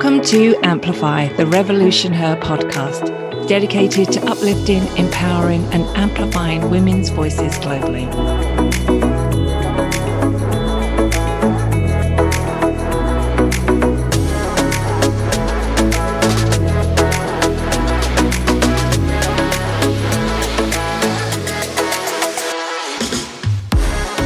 Welcome 0.00 0.22
to 0.26 0.54
Amplify, 0.62 1.26
the 1.32 1.44
Revolution 1.44 2.12
Her 2.12 2.36
podcast, 2.36 3.48
dedicated 3.48 4.12
to 4.12 4.24
uplifting, 4.30 4.86
empowering, 4.96 5.64
and 5.72 5.82
amplifying 5.98 6.70
women's 6.70 7.08
voices 7.08 7.54
globally. 7.54 8.06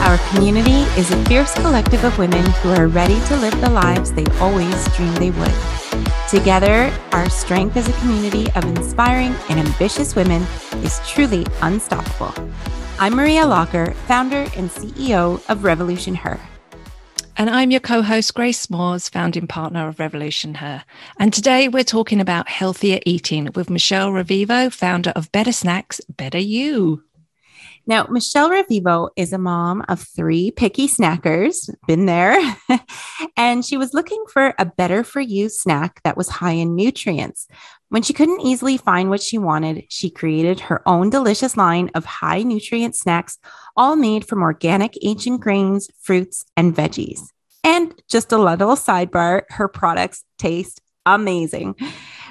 Our 0.03 0.19
community 0.29 0.83
is 1.01 1.11
a 1.11 1.25
fierce 1.25 1.55
collective 1.55 2.05
of 2.05 2.19
women 2.19 2.45
who 2.61 2.71
are 2.75 2.87
ready 2.87 3.19
to 3.29 3.37
live 3.37 3.59
the 3.63 3.71
lives 3.71 4.13
they 4.13 4.27
always 4.41 4.95
dreamed 4.95 5.17
they 5.17 5.31
would. 5.31 5.72
Together, 6.33 6.91
our 7.13 7.29
strength 7.29 7.77
as 7.77 7.87
a 7.87 7.93
community 8.01 8.51
of 8.53 8.65
inspiring 8.65 9.35
and 9.51 9.61
ambitious 9.61 10.17
women 10.17 10.41
is 10.83 10.99
truly 11.07 11.45
unstoppable. 11.61 12.33
I'm 12.99 13.17
Maria 13.17 13.45
Locker, 13.45 13.93
founder 14.07 14.49
and 14.57 14.71
CEO 14.71 15.47
of 15.51 15.63
Revolution 15.63 16.15
Her. 16.15 16.41
And 17.37 17.51
I'm 17.51 17.71
your 17.71 17.81
co 17.81 18.01
host, 18.01 18.33
Grace 18.33 18.71
Moores, 18.71 19.11
founding 19.11 19.47
partner 19.47 19.89
of 19.89 20.01
Revolution 20.01 20.55
Her. 20.55 20.85
And 21.19 21.35
today 21.35 21.69
we're 21.69 21.85
talking 21.85 22.19
about 22.19 22.49
healthier 22.49 23.01
eating 23.05 23.51
with 23.55 23.69
Michele 23.69 24.09
Revivo, 24.11 24.73
founder 24.73 25.13
of 25.15 25.31
Better 25.33 25.53
Snacks, 25.53 26.01
Better 26.09 26.39
You. 26.39 27.03
Now, 27.87 28.07
Michele 28.09 28.51
Revivo 28.51 29.11
is 29.17 29.33
a 29.33 29.39
mom 29.39 29.85
of 29.89 30.01
three 30.01 30.53
picky 30.53 30.87
snackers, 30.87 31.69
been 31.89 32.07
there, 32.07 32.39
and 33.37 33.65
she 33.65 33.77
was 33.77 33.93
looking 33.93 34.25
for 34.33 34.55
a 34.59 34.65
better 34.65 35.03
for 35.03 35.21
you 35.21 35.49
snack 35.49 36.01
that 36.05 36.17
was 36.17 36.29
high 36.29 36.53
in 36.53 36.77
nutrients. 36.77 37.49
When 37.89 38.03
she 38.03 38.13
couldn't 38.13 38.43
easily 38.43 38.77
find 38.77 39.11
what 39.11 39.21
she 39.21 39.37
wanted, 39.37 39.85
she 39.89 40.11
created 40.11 40.61
her 40.61 40.87
own 40.89 41.11
delicious 41.11 41.57
line 41.57 41.91
of 41.95 42.05
high 42.05 42.43
nutrient 42.43 42.95
snacks, 42.95 43.39
all 43.77 43.97
made 43.97 44.27
from 44.27 44.43
organic 44.43 44.97
ancient 45.03 45.41
grains, 45.41 45.91
fruits, 46.01 46.45
and 46.57 46.75
veggies. 46.75 47.21
And 47.65 47.95
just 48.09 48.33
a 48.33 48.39
little 48.39 48.77
sidebar, 48.77 49.43
her 49.51 49.69
products 49.69 50.25
taste 50.39 50.81
amazing. 51.05 51.75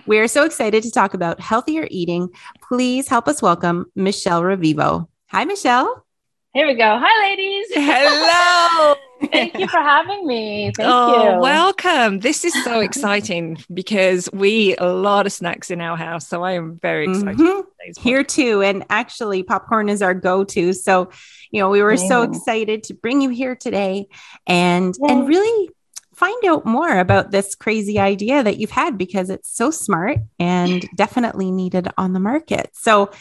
We 0.08 0.20
are 0.20 0.28
so 0.28 0.46
excited 0.46 0.84
to 0.84 0.92
talk 0.92 1.14
about 1.14 1.40
healthier 1.40 1.88
eating. 1.92 2.30
Please 2.62 3.08
help 3.08 3.28
us 3.28 3.42
welcome 3.42 3.86
Michele 3.96 4.42
Revivo. 4.42 5.08
Hi, 5.32 5.46
Michele. 5.46 6.06
Here 6.54 6.68
we 6.68 6.74
go. 6.74 7.00
Hi, 7.02 7.30
ladies. 7.30 7.68
Hello. 7.74 8.96
Thank 9.32 9.58
you 9.58 9.66
for 9.66 9.78
having 9.78 10.28
me. 10.28 10.74
Thank 10.76 10.90
oh, 10.92 11.36
you. 11.36 11.40
welcome. 11.40 12.20
This 12.20 12.44
is 12.44 12.54
so 12.66 12.82
exciting 12.82 13.58
because 13.74 14.28
we 14.34 14.50
eat 14.50 14.76
a 14.80 14.92
lot 14.92 15.26
of 15.26 15.32
snacks 15.32 15.72
in 15.72 15.80
our 15.80 15.96
house. 15.96 16.28
So 16.28 16.44
I 16.44 16.52
am 16.52 16.80
very 16.82 17.06
excited. 17.06 17.38
Mm-hmm. 17.38 18.02
Here 18.02 18.26
too. 18.26 18.62
And 18.62 18.84
actually, 18.90 19.42
popcorn 19.44 19.88
is 19.88 20.02
our 20.02 20.14
go 20.14 20.44
to. 20.44 20.74
So, 20.74 21.12
you 21.50 21.62
know, 21.62 21.70
we 21.70 21.82
were 21.82 21.96
so 21.96 22.24
excited 22.24 22.84
to 22.84 22.94
bring 22.94 23.22
you 23.22 23.30
here 23.30 23.56
today 23.56 24.08
and, 24.46 24.94
Yay. 25.02 25.14
and 25.14 25.30
really 25.30 25.70
find 26.14 26.44
out 26.44 26.66
more 26.66 27.00
about 27.00 27.32
this 27.32 27.56
crazy 27.56 28.00
idea 28.00 28.44
that 28.44 28.58
you've 28.58 28.70
had 28.70 28.98
because 28.98 29.30
it's 29.30 29.50
so 29.50 29.72
smart 29.72 30.18
and 30.40 30.86
definitely 30.98 31.52
needed 31.52 31.88
on 31.98 32.12
the 32.12 32.20
market. 32.20 32.72
So, 32.74 33.12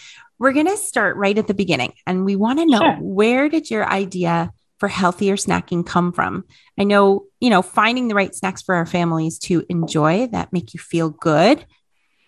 we're 0.41 0.53
going 0.53 0.67
to 0.67 0.77
start 0.77 1.17
right 1.17 1.37
at 1.37 1.47
the 1.47 1.55
beginning 1.55 1.93
and 2.07 2.25
we 2.25 2.35
want 2.35 2.59
to 2.59 2.67
know 2.67 2.81
sure. 2.81 2.97
where 2.99 3.49
did 3.49 3.71
your 3.71 3.87
idea 3.89 4.51
for 4.79 4.89
healthier 4.89 5.37
snacking 5.37 5.87
come 5.87 6.13
from? 6.13 6.45
I 6.79 6.85
know, 6.85 7.27
you 7.39 7.51
know, 7.51 7.61
finding 7.61 8.09
the 8.09 8.15
right 8.15 8.35
snacks 8.35 8.63
for 8.63 8.75
our 8.75 8.87
families 8.87 9.39
to 9.41 9.65
enjoy 9.69 10.27
that 10.29 10.53
make 10.53 10.73
you 10.73 10.81
feel 10.81 11.11
good 11.11 11.65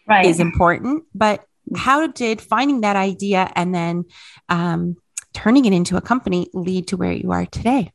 right. 0.06 0.26
is 0.26 0.38
important, 0.38 1.04
but 1.14 1.44
how 1.74 2.06
did 2.06 2.42
finding 2.42 2.82
that 2.82 2.96
idea 2.96 3.50
and 3.56 3.74
then 3.74 4.04
um, 4.50 4.96
turning 5.32 5.64
it 5.64 5.72
into 5.72 5.96
a 5.96 6.02
company 6.02 6.48
lead 6.52 6.88
to 6.88 6.98
where 6.98 7.12
you 7.12 7.32
are 7.32 7.46
today? 7.46 7.92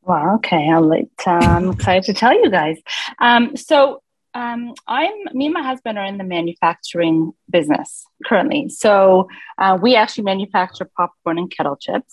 Well, 0.00 0.36
okay, 0.36 0.70
I'll 0.70 0.86
let, 0.86 1.08
uh, 1.26 1.30
I'm 1.32 1.72
excited 1.72 2.04
to 2.04 2.14
tell 2.14 2.32
you 2.32 2.50
guys. 2.50 2.78
Um, 3.20 3.54
so 3.56 4.00
um, 4.36 4.74
I'm 4.86 5.14
me 5.32 5.46
and 5.46 5.54
my 5.54 5.62
husband 5.62 5.96
are 5.98 6.04
in 6.04 6.18
the 6.18 6.24
manufacturing 6.24 7.32
business 7.48 8.04
currently. 8.26 8.68
So 8.68 9.28
uh, 9.56 9.78
we 9.80 9.96
actually 9.96 10.24
manufacture 10.24 10.90
popcorn 10.96 11.38
and 11.38 11.50
kettle 11.50 11.76
chips. 11.76 12.12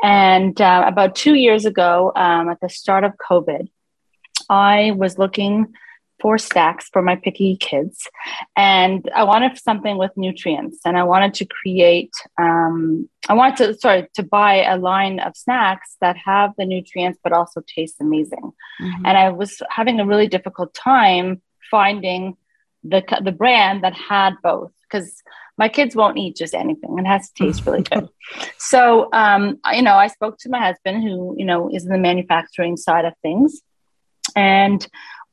And 0.00 0.60
uh, 0.60 0.84
about 0.86 1.16
two 1.16 1.34
years 1.34 1.66
ago, 1.66 2.12
um, 2.14 2.48
at 2.48 2.60
the 2.60 2.68
start 2.68 3.02
of 3.02 3.12
COVID, 3.28 3.68
I 4.48 4.92
was 4.92 5.18
looking 5.18 5.74
for 6.20 6.38
snacks 6.38 6.88
for 6.92 7.00
my 7.00 7.16
picky 7.16 7.56
kids, 7.56 8.08
and 8.56 9.08
I 9.14 9.22
wanted 9.24 9.56
something 9.58 9.98
with 9.98 10.10
nutrients. 10.16 10.78
And 10.84 10.96
I 10.96 11.04
wanted 11.04 11.34
to 11.34 11.46
create, 11.46 12.12
um, 12.40 13.08
I 13.28 13.34
wanted 13.34 13.56
to 13.56 13.74
sorry 13.74 14.08
to 14.14 14.22
buy 14.22 14.64
a 14.64 14.76
line 14.76 15.18
of 15.18 15.36
snacks 15.36 15.96
that 16.00 16.16
have 16.16 16.52
the 16.56 16.64
nutrients 16.64 17.18
but 17.22 17.32
also 17.32 17.62
taste 17.66 17.96
amazing. 18.00 18.52
Mm-hmm. 18.80 19.06
And 19.06 19.18
I 19.18 19.30
was 19.30 19.60
having 19.70 19.98
a 19.98 20.06
really 20.06 20.28
difficult 20.28 20.72
time 20.74 21.42
finding 21.70 22.36
the 22.84 23.02
the 23.22 23.32
brand 23.32 23.84
that 23.84 23.94
had 23.94 24.34
both 24.42 24.72
because 24.82 25.22
my 25.58 25.68
kids 25.68 25.96
won't 25.96 26.16
eat 26.16 26.36
just 26.36 26.54
anything. 26.54 26.98
It 26.98 27.06
has 27.06 27.30
to 27.30 27.44
taste 27.44 27.66
really 27.66 27.82
good. 27.82 28.08
So, 28.58 29.08
um, 29.14 29.58
you 29.72 29.80
know, 29.80 29.94
I 29.94 30.08
spoke 30.08 30.36
to 30.40 30.50
my 30.50 30.58
husband, 30.58 31.02
who 31.02 31.34
you 31.38 31.46
know 31.46 31.70
is 31.72 31.86
in 31.86 31.92
the 31.92 31.98
manufacturing 31.98 32.76
side 32.76 33.06
of 33.06 33.14
things, 33.22 33.62
and 34.36 34.86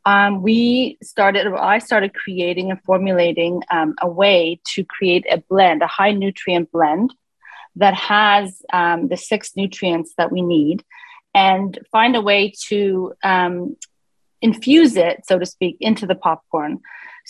um, 0.06 0.42
we 0.42 0.98
started. 1.04 1.46
I 1.48 1.80
started 1.80 2.14
creating 2.14 2.72
and 2.72 2.82
formulating 2.84 3.62
um, 3.70 3.96
a 4.02 4.08
way 4.08 4.62
to 4.74 4.86
create 4.86 5.26
a 5.30 5.40
blend, 5.50 5.82
a 5.82 5.88
high 5.88 6.12
nutrient 6.12 6.72
blend 6.72 7.14
that 7.76 7.96
has 7.96 8.62
um, 8.72 9.10
the 9.10 9.18
six 9.18 9.58
nutrients 9.58 10.14
that 10.18 10.32
we 10.32 10.42
need, 10.42 10.84
and 11.34 11.78
find 11.92 12.16
a 12.16 12.22
way 12.22 12.54
to 12.68 13.14
um, 13.24 13.76
infuse 14.48 14.96
it, 15.10 15.18
so 15.30 15.34
to 15.40 15.48
speak, 15.56 15.76
into 15.90 16.06
the 16.12 16.20
popcorn. 16.26 16.74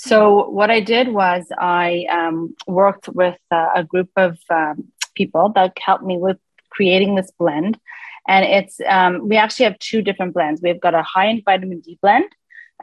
So 0.08 0.50
what 0.50 0.70
I 0.78 0.82
did 0.94 1.08
was 1.22 1.44
I 1.58 2.06
um, 2.20 2.38
worked 2.68 3.08
with 3.22 3.40
uh, 3.50 3.70
a 3.82 3.84
group 3.92 4.12
of 4.28 4.32
um, 4.50 4.76
people 5.20 5.46
that 5.56 5.72
helped 5.88 6.04
me 6.12 6.18
with 6.18 6.40
creating 6.76 7.16
this 7.16 7.32
blend. 7.42 7.80
And 8.28 8.44
it's 8.58 8.76
um, 8.98 9.14
we 9.30 9.38
actually 9.38 9.68
have 9.70 9.80
two 9.80 10.02
different 10.08 10.34
blends. 10.34 10.62
We've 10.62 10.86
got 10.88 11.02
a 11.04 11.04
high 11.14 11.28
in 11.34 11.42
vitamin 11.50 11.80
D 11.86 11.98
blend 12.02 12.30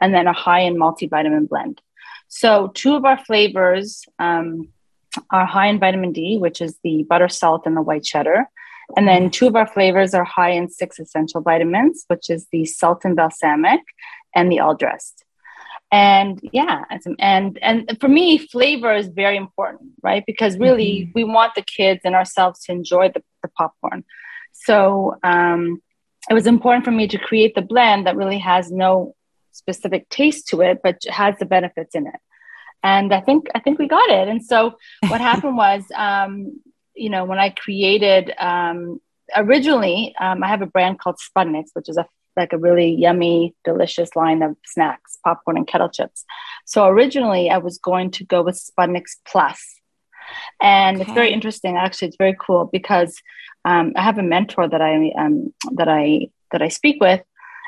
and 0.01 0.09
then 0.15 0.27
a 0.27 0.39
high 0.45 0.61
in 0.61 0.75
multivitamin 0.75 1.47
blend. 1.47 1.75
So 2.27 2.71
two 2.73 2.95
of 2.95 3.05
our 3.05 3.19
flavors 3.27 4.05
um, 4.27 4.69
are 5.29 5.45
high 5.45 5.67
in 5.67 5.79
vitamin 5.79 6.11
D, 6.19 6.37
which 6.45 6.59
is 6.65 6.73
the 6.83 7.03
butter 7.11 7.29
salt 7.29 7.67
and 7.67 7.77
the 7.77 7.87
white 7.89 8.05
cheddar. 8.11 8.39
And 8.95 9.07
then 9.07 9.29
two 9.29 9.47
of 9.47 9.55
our 9.55 9.67
flavors 9.67 10.13
are 10.13 10.23
high 10.23 10.51
in 10.51 10.69
six 10.69 10.99
essential 10.99 11.41
vitamins, 11.41 12.03
which 12.07 12.29
is 12.29 12.47
the 12.51 12.65
salt 12.65 13.05
and 13.05 13.15
balsamic 13.15 13.81
and 14.35 14.51
the 14.51 14.59
all 14.59 14.75
dressed. 14.75 15.23
And 15.91 16.39
yeah, 16.51 16.85
and 17.19 17.59
and 17.61 17.97
for 18.01 18.07
me, 18.07 18.39
flavor 18.39 18.95
is 18.95 19.09
very 19.09 19.37
important, 19.37 19.91
right? 20.01 20.23
Because 20.25 20.57
really, 20.57 21.01
mm-hmm. 21.01 21.11
we 21.13 21.23
want 21.23 21.53
the 21.53 21.61
kids 21.61 22.01
and 22.03 22.15
ourselves 22.15 22.63
to 22.63 22.71
enjoy 22.71 23.09
the, 23.09 23.21
the 23.43 23.49
popcorn. 23.49 24.03
So 24.53 25.17
um, 25.23 25.83
it 26.31 26.33
was 26.33 26.47
important 26.47 26.83
for 26.83 26.91
me 26.91 27.07
to 27.09 27.19
create 27.19 27.53
the 27.53 27.61
blend 27.61 28.07
that 28.07 28.15
really 28.15 28.39
has 28.39 28.71
no 28.71 29.15
specific 29.51 30.09
taste 30.09 30.47
to 30.47 30.61
it, 30.61 30.79
but 30.83 30.97
has 31.09 31.35
the 31.37 31.45
benefits 31.45 31.93
in 31.93 32.07
it. 32.07 32.19
And 32.81 33.13
I 33.13 33.21
think 33.21 33.49
I 33.53 33.59
think 33.59 33.77
we 33.77 33.87
got 33.87 34.09
it. 34.09 34.27
And 34.27 34.43
so 34.43 34.75
what 35.09 35.21
happened 35.31 35.57
was, 35.57 35.83
um, 35.95 36.59
you 36.95 37.09
know, 37.09 37.25
when 37.25 37.39
I 37.39 37.49
created 37.49 38.33
um, 38.37 38.99
originally, 39.35 40.13
um, 40.19 40.43
I 40.43 40.47
have 40.47 40.61
a 40.61 40.67
brand 40.67 40.99
called 40.99 41.17
Spudnix, 41.17 41.67
which 41.73 41.89
is 41.89 41.97
a 41.97 42.05
like 42.35 42.53
a 42.53 42.57
really 42.57 42.89
yummy, 42.89 43.53
delicious 43.63 44.15
line 44.15 44.41
of 44.41 44.55
snacks, 44.65 45.19
popcorn 45.23 45.55
and 45.55 45.67
kettle 45.67 45.89
chips. 45.89 46.25
So 46.65 46.87
originally, 46.87 47.49
I 47.51 47.59
was 47.59 47.77
going 47.77 48.09
to 48.11 48.25
go 48.25 48.41
with 48.41 48.55
Spudnix 48.55 49.17
Plus, 49.27 49.61
and 50.61 50.97
okay. 50.97 51.03
it's 51.03 51.13
very 51.13 51.31
interesting. 51.31 51.77
Actually, 51.77 52.09
it's 52.09 52.17
very 52.17 52.35
cool 52.39 52.69
because 52.71 53.21
um, 53.65 53.93
I 53.95 54.01
have 54.01 54.17
a 54.17 54.23
mentor 54.23 54.67
that 54.67 54.81
I 54.81 55.11
um, 55.17 55.53
that 55.73 55.87
I 55.87 56.29
that 56.51 56.61
I 56.61 56.69
speak 56.69 57.01
with, 57.01 57.21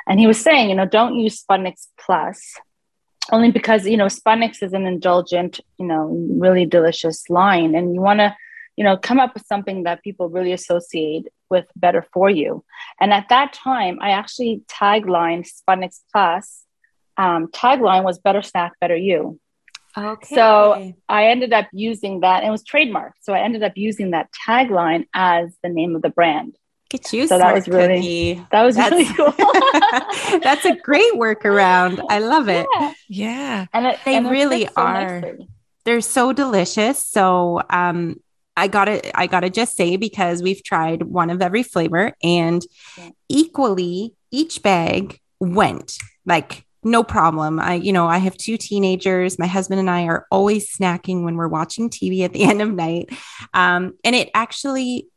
and 0.07 0.19
he 0.19 0.27
was 0.27 0.39
saying, 0.39 0.69
you 0.69 0.75
know, 0.75 0.86
don't 0.86 1.16
use 1.16 1.44
Spudnix 1.44 1.88
Plus 2.00 2.56
only 3.31 3.51
because 3.51 3.88
you 3.88 3.98
know 3.98 4.06
Spudnix 4.06 4.62
is 4.62 4.74
an 4.74 4.86
indulgent, 4.86 5.60
you 5.77 5.86
know, 5.86 6.07
really 6.30 6.66
delicious 6.66 7.30
line, 7.30 7.75
and 7.75 7.94
you 7.94 8.01
want 8.01 8.19
to 8.19 8.36
you 8.75 8.83
know 8.83 8.98
come 8.98 9.19
up 9.19 9.33
with 9.33 9.45
something 9.45 9.83
that 9.83 10.04
people 10.04 10.30
really 10.30 10.54
associate 10.54 11.27
with 11.50 11.66
better 11.75 12.06
for 12.13 12.30
you 12.30 12.63
and 13.00 13.13
at 13.13 13.27
that 13.30 13.54
time 13.54 13.98
i 14.01 14.12
actually 14.12 14.62
tagline 14.68 15.48
spudnix 15.48 16.00
plus 16.12 16.63
um, 17.18 17.48
tagline 17.48 18.04
was 18.04 18.19
better 18.19 18.42
snack 18.42 18.74
better 18.81 18.95
you 18.95 19.39
okay 19.98 20.36
so 20.36 20.94
i 21.07 21.27
ended 21.27 21.54
up 21.54 21.68
using 21.72 22.19
that 22.22 22.39
and 22.39 22.48
it 22.48 22.51
was 22.51 22.63
trademarked 22.63 23.13
so 23.22 23.33
i 23.33 23.39
ended 23.39 23.63
up 23.63 23.74
using 23.75 24.12
that 24.12 24.30
tagline 24.48 25.06
as 25.13 25.56
the 25.63 25.69
name 25.69 25.95
of 25.95 26.01
the 26.01 26.10
brand 26.10 26.57
Get 26.89 27.12
you 27.13 27.27
so 27.27 27.39
that 27.39 27.54
was 27.54 27.68
really 27.68 28.36
cookie. 28.36 28.48
that 28.51 28.63
was 28.63 28.75
that's, 28.75 28.92
really 28.92 29.06
cool. 29.06 29.31
that's 30.42 30.66
a 30.66 30.75
great 30.75 31.13
workaround. 31.13 32.00
I 32.12 32.19
love 32.19 32.48
it. 32.48 32.68
Yeah, 32.75 32.94
yeah. 33.10 33.66
and 33.74 33.88
it, 33.88 34.00
they 34.06 34.16
and 34.16 34.30
really 34.30 34.68
are. 34.75 35.22
So 35.22 35.48
They're 35.83 36.01
so 36.01 36.31
delicious. 36.31 37.04
So 37.04 37.63
um, 37.72 38.22
I 38.57 38.67
gotta 38.67 39.17
I 39.17 39.27
gotta 39.27 39.49
just 39.49 39.75
say 39.75 39.97
because 39.97 40.41
we've 40.41 40.63
tried 40.63 41.03
one 41.03 41.29
of 41.29 41.41
every 41.41 41.63
flavor 41.63 42.13
and 42.23 42.65
equally 43.29 44.13
each 44.31 44.63
bag 44.63 45.19
went 45.39 45.97
like 46.25 46.65
no 46.85 47.03
problem. 47.03 47.59
I, 47.59 47.73
you 47.73 47.91
know, 47.91 48.05
I 48.05 48.19
have 48.19 48.37
two 48.37 48.57
teenagers. 48.57 49.39
My 49.39 49.47
husband 49.47 49.79
and 49.79 49.89
I 49.89 50.05
are 50.05 50.27
always 50.29 50.71
snacking 50.71 51.23
when 51.23 51.35
we're 51.35 51.47
watching 51.47 51.89
TV 51.89 52.23
at 52.23 52.31
the 52.31 52.43
end 52.49 52.61
of 52.61 52.71
night. 52.71 53.09
Um, 53.53 53.95
and 54.03 54.15
it 54.15 54.29
actually, 54.33 55.07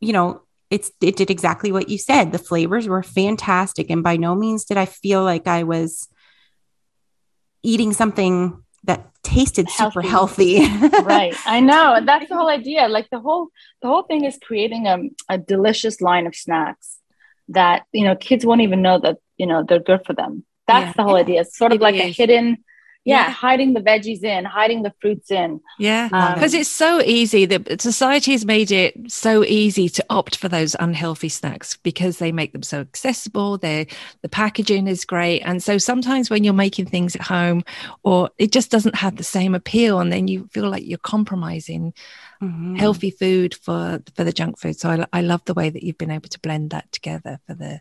you 0.00 0.14
know, 0.14 0.40
it's 0.70 0.90
it 1.02 1.16
did 1.16 1.30
exactly 1.30 1.70
what 1.70 1.90
you 1.90 1.98
said. 1.98 2.32
The 2.32 2.38
flavors 2.38 2.88
were 2.88 3.02
fantastic, 3.02 3.90
and 3.90 4.02
by 4.02 4.16
no 4.16 4.34
means 4.34 4.64
did 4.64 4.78
I 4.78 4.86
feel 4.86 5.22
like 5.22 5.46
I 5.46 5.62
was 5.62 6.08
eating 7.62 7.92
something 7.92 8.62
that 8.84 9.13
tasted 9.24 9.68
healthy. 9.68 9.94
super 9.94 10.06
healthy. 10.06 10.58
right. 11.02 11.34
I 11.46 11.60
know. 11.60 12.00
That's 12.04 12.28
the 12.28 12.36
whole 12.36 12.48
idea. 12.48 12.86
Like 12.88 13.10
the 13.10 13.18
whole 13.18 13.48
the 13.82 13.88
whole 13.88 14.02
thing 14.02 14.24
is 14.24 14.38
creating 14.40 14.86
a, 14.86 14.98
a 15.28 15.38
delicious 15.38 16.00
line 16.00 16.26
of 16.26 16.36
snacks 16.36 16.98
that 17.48 17.84
you 17.92 18.04
know 18.04 18.14
kids 18.14 18.46
won't 18.46 18.60
even 18.60 18.82
know 18.82 18.98
that 19.00 19.18
you 19.36 19.46
know 19.46 19.64
they're 19.64 19.80
good 19.80 20.04
for 20.06 20.12
them. 20.12 20.44
That's 20.66 20.88
yeah. 20.88 20.92
the 20.96 21.02
whole 21.02 21.16
idea. 21.16 21.40
It's 21.40 21.58
sort 21.58 21.72
of 21.72 21.80
it 21.80 21.82
like 21.82 21.96
is. 21.96 22.02
a 22.02 22.08
hidden 22.10 22.58
yeah, 23.04 23.26
yeah, 23.26 23.30
hiding 23.30 23.74
the 23.74 23.80
veggies 23.80 24.24
in, 24.24 24.44
hiding 24.44 24.82
the 24.82 24.92
fruits 25.00 25.30
in. 25.30 25.60
Yeah, 25.78 26.08
because 26.08 26.54
um, 26.54 26.60
it's 26.60 26.70
so 26.70 27.00
easy. 27.02 27.44
The 27.44 27.76
society 27.78 28.32
has 28.32 28.46
made 28.46 28.70
it 28.70 28.94
so 29.12 29.44
easy 29.44 29.88
to 29.90 30.04
opt 30.08 30.36
for 30.36 30.48
those 30.48 30.74
unhealthy 30.80 31.28
snacks 31.28 31.76
because 31.76 32.18
they 32.18 32.32
make 32.32 32.52
them 32.52 32.62
so 32.62 32.80
accessible. 32.80 33.58
They 33.58 33.88
the 34.22 34.28
packaging 34.28 34.88
is 34.88 35.04
great, 35.04 35.40
and 35.40 35.62
so 35.62 35.76
sometimes 35.76 36.30
when 36.30 36.44
you're 36.44 36.54
making 36.54 36.86
things 36.86 37.14
at 37.14 37.22
home, 37.22 37.62
or 38.02 38.30
it 38.38 38.52
just 38.52 38.70
doesn't 38.70 38.96
have 38.96 39.16
the 39.16 39.24
same 39.24 39.54
appeal, 39.54 40.00
and 40.00 40.10
then 40.10 40.26
you 40.26 40.48
feel 40.52 40.70
like 40.70 40.86
you're 40.86 40.98
compromising 40.98 41.92
mm-hmm. 42.42 42.76
healthy 42.76 43.10
food 43.10 43.54
for 43.54 44.02
for 44.16 44.24
the 44.24 44.32
junk 44.32 44.58
food. 44.58 44.78
So 44.78 44.90
I, 44.90 45.06
I 45.18 45.20
love 45.20 45.44
the 45.44 45.54
way 45.54 45.70
that 45.70 45.82
you've 45.82 45.98
been 45.98 46.10
able 46.10 46.28
to 46.28 46.40
blend 46.40 46.70
that 46.70 46.90
together 46.92 47.38
for 47.46 47.54
the 47.54 47.80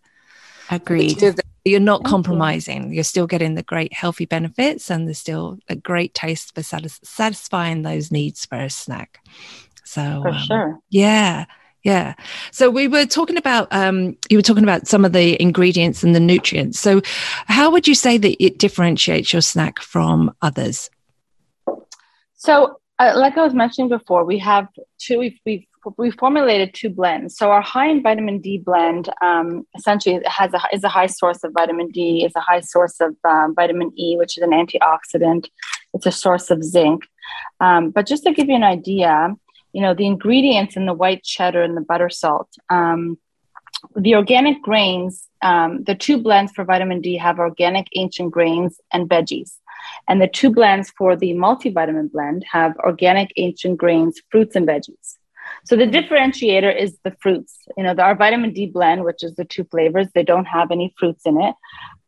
Agreed. 0.76 1.22
You're 1.66 1.80
not 1.80 2.04
compromising. 2.04 2.90
You. 2.90 2.96
You're 2.96 3.04
still 3.06 3.28
getting 3.28 3.56
the 3.56 3.64
great 3.64 3.94
healthy 3.94 4.26
benefits 4.26 4.92
and 4.92 5.08
there's 5.08 5.20
still 5.20 5.60
a 5.70 5.76
great 5.76 6.14
taste 6.14 6.54
for 6.54 6.62
satis- 6.62 7.00
satisfying 7.04 7.84
those 7.84 8.12
needs 8.12 8.46
for 8.46 8.58
a 8.58 8.70
snack. 8.70 9.20
So, 9.86 10.22
for 10.24 10.30
um, 10.30 10.38
sure. 10.40 10.80
Yeah. 10.90 11.46
Yeah. 11.84 12.16
So 12.52 12.70
we 12.70 12.88
were 12.88 13.06
talking 13.06 13.38
about, 13.38 13.68
um, 13.72 14.18
you 14.30 14.38
were 14.38 14.44
talking 14.44 14.64
about 14.64 14.88
some 14.88 15.04
of 15.04 15.12
the 15.12 15.42
ingredients 15.42 16.02
and 16.04 16.16
the 16.16 16.20
nutrients. 16.20 16.80
So, 16.80 17.02
how 17.48 17.72
would 17.72 17.88
you 17.88 17.96
say 17.96 18.18
that 18.18 18.44
it 18.44 18.58
differentiates 18.58 19.34
your 19.34 19.42
snack 19.42 19.80
from 19.80 20.34
others? 20.42 20.90
So, 22.36 22.80
uh, 23.00 23.14
like 23.16 23.38
I 23.38 23.44
was 23.44 23.54
mentioning 23.54 23.90
before, 23.90 24.24
we 24.24 24.40
have 24.40 24.68
two, 25.00 25.20
we've, 25.20 25.40
we've 25.46 25.66
we 25.98 26.12
formulated 26.12 26.74
two 26.74 26.90
blends. 26.90 27.36
So 27.38 27.52
our 27.52 27.62
high 27.62 27.90
in 27.90 28.02
vitamin 28.02 28.40
D 28.40 28.58
blend 28.58 29.10
um, 29.22 29.68
essentially 29.76 30.22
has 30.26 30.54
a, 30.54 30.62
is 30.72 30.84
a 30.84 30.90
high 30.90 31.08
source 31.08 31.44
of 31.44 31.52
vitamin 31.54 31.90
D, 31.90 32.24
is 32.24 32.32
a 32.36 32.40
high 32.40 32.62
source 32.62 33.00
of 33.02 33.16
um, 33.28 33.54
vitamin 33.54 33.92
E, 33.98 34.16
which 34.18 34.38
is 34.38 34.44
an 34.44 34.52
antioxidant. 34.52 35.50
It's 35.94 36.06
a 36.06 36.12
source 36.12 36.50
of 36.52 36.64
zinc. 36.64 37.04
Um, 37.60 37.92
but 37.92 38.08
just 38.08 38.24
to 38.24 38.32
give 38.32 38.48
you 38.48 38.56
an 38.56 38.64
idea, 38.64 39.36
you 39.74 39.82
know 39.82 39.94
the 39.94 40.06
ingredients 40.06 40.76
in 40.76 40.86
the 40.86 40.94
white 40.94 41.24
cheddar 41.24 41.64
and 41.64 41.76
the 41.76 41.82
butter 41.82 42.10
salt. 42.10 42.50
Um, 42.70 43.18
the 43.96 44.16
organic 44.16 44.62
grains, 44.62 45.28
um, 45.42 45.84
the 45.84 45.96
two 45.96 46.18
blends 46.18 46.52
for 46.54 46.64
vitamin 46.64 47.02
D 47.02 47.18
have 47.18 47.40
organic 47.40 47.88
ancient 47.96 48.32
grains 48.32 48.80
and 48.94 49.10
veggies. 49.10 49.58
And 50.08 50.22
the 50.22 50.28
two 50.28 50.52
blends 50.52 50.92
for 50.92 51.16
the 51.16 51.34
multivitamin 51.34 52.12
blend 52.12 52.46
have 52.52 52.76
organic 52.78 53.32
ancient 53.38 53.78
grains, 53.78 54.22
fruits, 54.30 54.56
and 54.56 54.68
veggies. 54.68 55.18
So 55.66 55.76
the 55.76 55.88
differentiator 55.88 56.76
is 56.76 56.98
the 57.04 57.16
fruits. 57.22 57.58
You 57.78 57.84
know, 57.84 57.96
our 57.98 58.16
vitamin 58.16 58.54
D 58.54 58.68
blend, 58.68 59.04
which 59.04 59.24
is 59.24 59.36
the 59.36 59.46
two 59.46 59.64
flavors, 59.66 60.08
they 60.14 60.24
don't 60.24 60.46
have 60.46 60.72
any 60.72 60.94
fruits 60.98 61.26
in 61.26 61.42
it, 61.42 61.56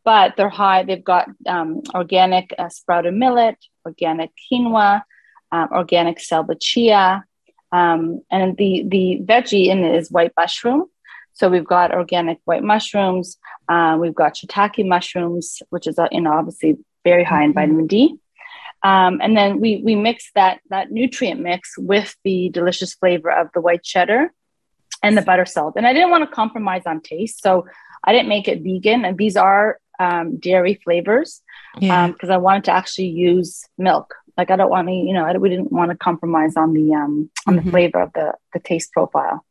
but 0.04 0.36
they're 0.36 0.50
high. 0.50 0.84
They've 0.84 1.04
got 1.04 1.30
um, 1.48 1.82
organic 1.94 2.54
uh, 2.58 2.70
sprouted 2.70 3.14
millet, 3.14 3.58
organic 3.86 4.32
quinoa, 4.52 5.04
um, 5.52 5.70
organic 5.72 6.20
Salba 6.20 6.56
chia, 6.60 7.24
um, 7.72 8.22
and 8.30 8.58
the 8.58 8.86
the 8.88 9.22
veggie 9.24 9.68
in 9.68 9.84
it 9.84 9.96
is 9.96 10.12
white 10.12 10.32
mushroom. 10.38 10.86
So 11.34 11.50
we've 11.50 11.66
got 11.66 11.94
organic 11.94 12.40
white 12.46 12.64
mushrooms. 12.64 13.38
Uh, 13.68 13.98
we've 14.00 14.16
got 14.16 14.36
shiitake 14.36 14.88
mushrooms, 14.88 15.62
which 15.70 15.88
is 15.88 16.00
uh, 16.00 16.08
you 16.12 16.22
know 16.22 16.34
obviously 16.34 16.78
very 17.06 17.24
high 17.24 17.44
in 17.44 17.52
mm-hmm. 17.52 17.60
vitamin 17.60 17.88
D. 17.88 18.18
Um, 18.84 19.20
and 19.24 19.36
then 19.36 19.62
we 19.62 19.82
we 19.84 19.96
mix 19.96 20.30
that 20.36 20.60
that 20.70 20.92
nutrient 20.92 21.40
mix 21.40 21.78
with 21.78 22.16
the 22.24 22.50
delicious 22.50 22.94
flavor 22.94 23.32
of 23.32 23.48
the 23.54 23.62
white 23.62 23.84
cheddar 23.84 24.32
and 25.02 25.18
the 25.18 25.22
butter 25.22 25.46
salt. 25.46 25.74
And 25.78 25.88
I 25.88 25.94
didn't 25.94 26.12
want 26.12 26.30
to 26.30 26.36
compromise 26.36 26.84
on 26.86 27.02
taste, 27.02 27.42
so 27.42 27.66
I 28.04 28.12
didn't 28.12 28.30
make 28.30 28.48
it 28.48 28.62
vegan. 28.62 29.06
And 29.06 29.18
these 29.18 29.38
are 29.38 29.80
um, 30.00 30.38
dairy 30.38 30.80
flavors 30.84 31.42
because 31.74 31.88
yeah. 31.88 32.06
um, 32.06 32.32
I 32.32 32.38
wanted 32.38 32.66
to 32.66 32.72
actually 32.72 33.08
use 33.08 33.64
milk. 33.78 34.14
Like 34.38 34.52
I 34.52 34.56
don't 34.56 34.70
want 34.70 34.88
to, 34.88 34.94
you 34.94 35.14
know, 35.14 35.26
I, 35.26 35.38
we 35.38 35.50
didn't 35.50 35.72
want 35.72 35.92
to 35.92 35.98
compromise 35.98 36.56
on 36.56 36.74
the 36.74 36.94
um, 36.94 37.30
on 37.48 37.56
mm-hmm. 37.56 37.66
the 37.66 37.72
flavor 37.72 38.02
of 38.02 38.14
the 38.14 38.34
the 38.54 38.60
taste 38.60 38.92
profile. 38.92 39.46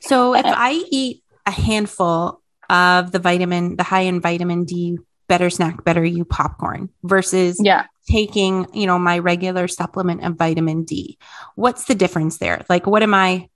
So 0.00 0.34
if 0.34 0.46
I 0.46 0.72
eat 0.90 1.22
a 1.46 1.50
handful 1.50 2.42
of 2.70 3.12
the 3.12 3.18
vitamin, 3.18 3.76
the 3.76 3.82
high 3.82 4.02
in 4.02 4.20
vitamin 4.20 4.64
D 4.64 4.98
better 5.28 5.50
snack, 5.50 5.84
better 5.84 6.04
you 6.04 6.24
popcorn 6.24 6.88
versus 7.02 7.60
yeah. 7.62 7.84
taking, 8.08 8.66
you 8.72 8.86
know, 8.86 8.98
my 8.98 9.18
regular 9.18 9.68
supplement 9.68 10.24
of 10.24 10.36
vitamin 10.36 10.84
D. 10.84 11.18
What's 11.54 11.84
the 11.84 11.94
difference 11.94 12.38
there? 12.38 12.64
Like, 12.68 12.86
what 12.86 13.02
am 13.02 13.14
I, 13.14 13.48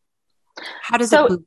how 0.82 0.98
does 0.98 1.10
so, 1.10 1.26
it? 1.26 1.40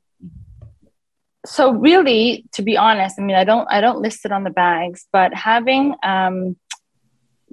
So 1.46 1.72
really, 1.72 2.44
to 2.52 2.62
be 2.62 2.76
honest, 2.76 3.20
I 3.20 3.22
mean, 3.22 3.36
I 3.36 3.44
don't, 3.44 3.68
I 3.70 3.80
don't 3.80 4.00
list 4.00 4.24
it 4.24 4.32
on 4.32 4.42
the 4.42 4.50
bags, 4.50 5.06
but 5.12 5.32
having, 5.32 5.94
um, 6.02 6.56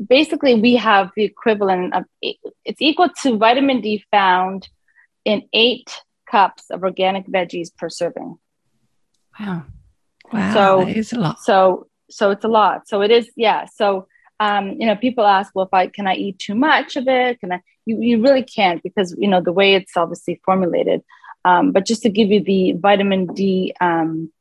basically 0.08 0.56
we 0.56 0.75
have 0.75 1.12
the 1.15 1.24
equivalent 1.24 1.94
of, 1.94 2.06
it's 2.22 2.82
equal 2.82 3.10
to 3.22 3.38
vitamin 3.38 3.82
D 3.82 4.03
found 4.10 4.68
in 5.25 5.44
eight 5.53 5.92
cups 6.30 6.72
of 6.72 6.82
organic 6.82 7.27
veggies 7.27 7.70
per 7.77 7.88
serving. 7.89 8.39
Wow. 9.39 9.65
Wow. 10.32 10.53
So, 10.53 10.86
that 10.86 10.98
is 10.98 11.13
a 11.13 11.20
lot. 11.20 11.39
So 11.42 11.88
so 12.10 12.31
it's 12.31 12.45
a 12.45 12.50
lot. 12.50 12.88
So 12.88 13.01
it 13.01 13.12
is 13.12 13.29
yeah. 13.36 13.65
So 13.65 14.07
um, 14.39 14.72
you 14.79 14.86
know 14.86 14.95
people 14.95 15.25
ask 15.25 15.53
well 15.55 15.65
if 15.65 15.74
i 15.74 15.88
can 15.88 16.07
i 16.07 16.15
eat 16.15 16.39
too 16.39 16.55
much 16.55 16.95
of 16.95 17.07
it? 17.07 17.39
Can 17.39 17.51
i 17.53 17.62
you, 17.86 18.00
you 18.01 18.22
really 18.22 18.43
can't 18.43 18.81
because 18.81 19.15
you 19.17 19.27
know 19.27 19.41
the 19.41 19.51
way 19.51 19.75
it's 19.75 19.95
obviously 19.95 20.41
formulated. 20.45 21.01
Um, 21.45 21.72
but 21.74 21.86
just 21.86 22.03
to 22.03 22.10
give 22.10 22.29
you 22.29 22.41
the 22.41 22.74
vitamin 22.74 23.27
d 23.27 23.74
um, 23.81 24.31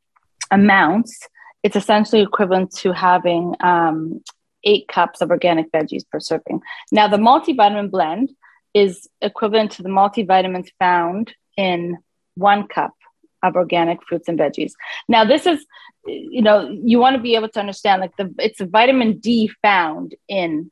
amounts 0.51 1.29
it's 1.63 1.77
essentially 1.77 2.23
equivalent 2.23 2.75
to 2.75 2.93
having 2.93 3.55
um, 3.61 4.21
eight 4.65 4.89
cups 4.89 5.21
of 5.21 5.31
organic 5.31 5.71
veggies 5.73 6.03
per 6.11 6.21
serving. 6.21 6.61
Now 6.91 7.09
the 7.09 7.19
multivitamin 7.19 7.91
blend 7.91 8.33
is 8.75 9.09
equivalent 9.21 9.73
to 9.73 9.83
the 9.83 9.89
multivitamins 9.89 10.69
found 10.79 11.35
in 11.57 11.99
one 12.35 12.67
cup 12.67 12.95
of 13.43 13.57
organic 13.57 13.99
fruits 14.07 14.29
and 14.29 14.39
veggies. 14.39 14.73
Now, 15.09 15.25
this 15.25 15.47
is, 15.47 15.65
you 16.07 16.43
know, 16.43 16.69
you 16.69 16.99
want 16.99 17.17
to 17.17 17.23
be 17.23 17.35
able 17.35 17.49
to 17.51 17.61
understand 17.61 18.01
like 18.01 18.17
the 18.17 18.33
it's 18.39 18.61
a 18.61 18.67
vitamin 18.67 19.19
D 19.19 19.51
found 19.63 20.15
in 20.29 20.71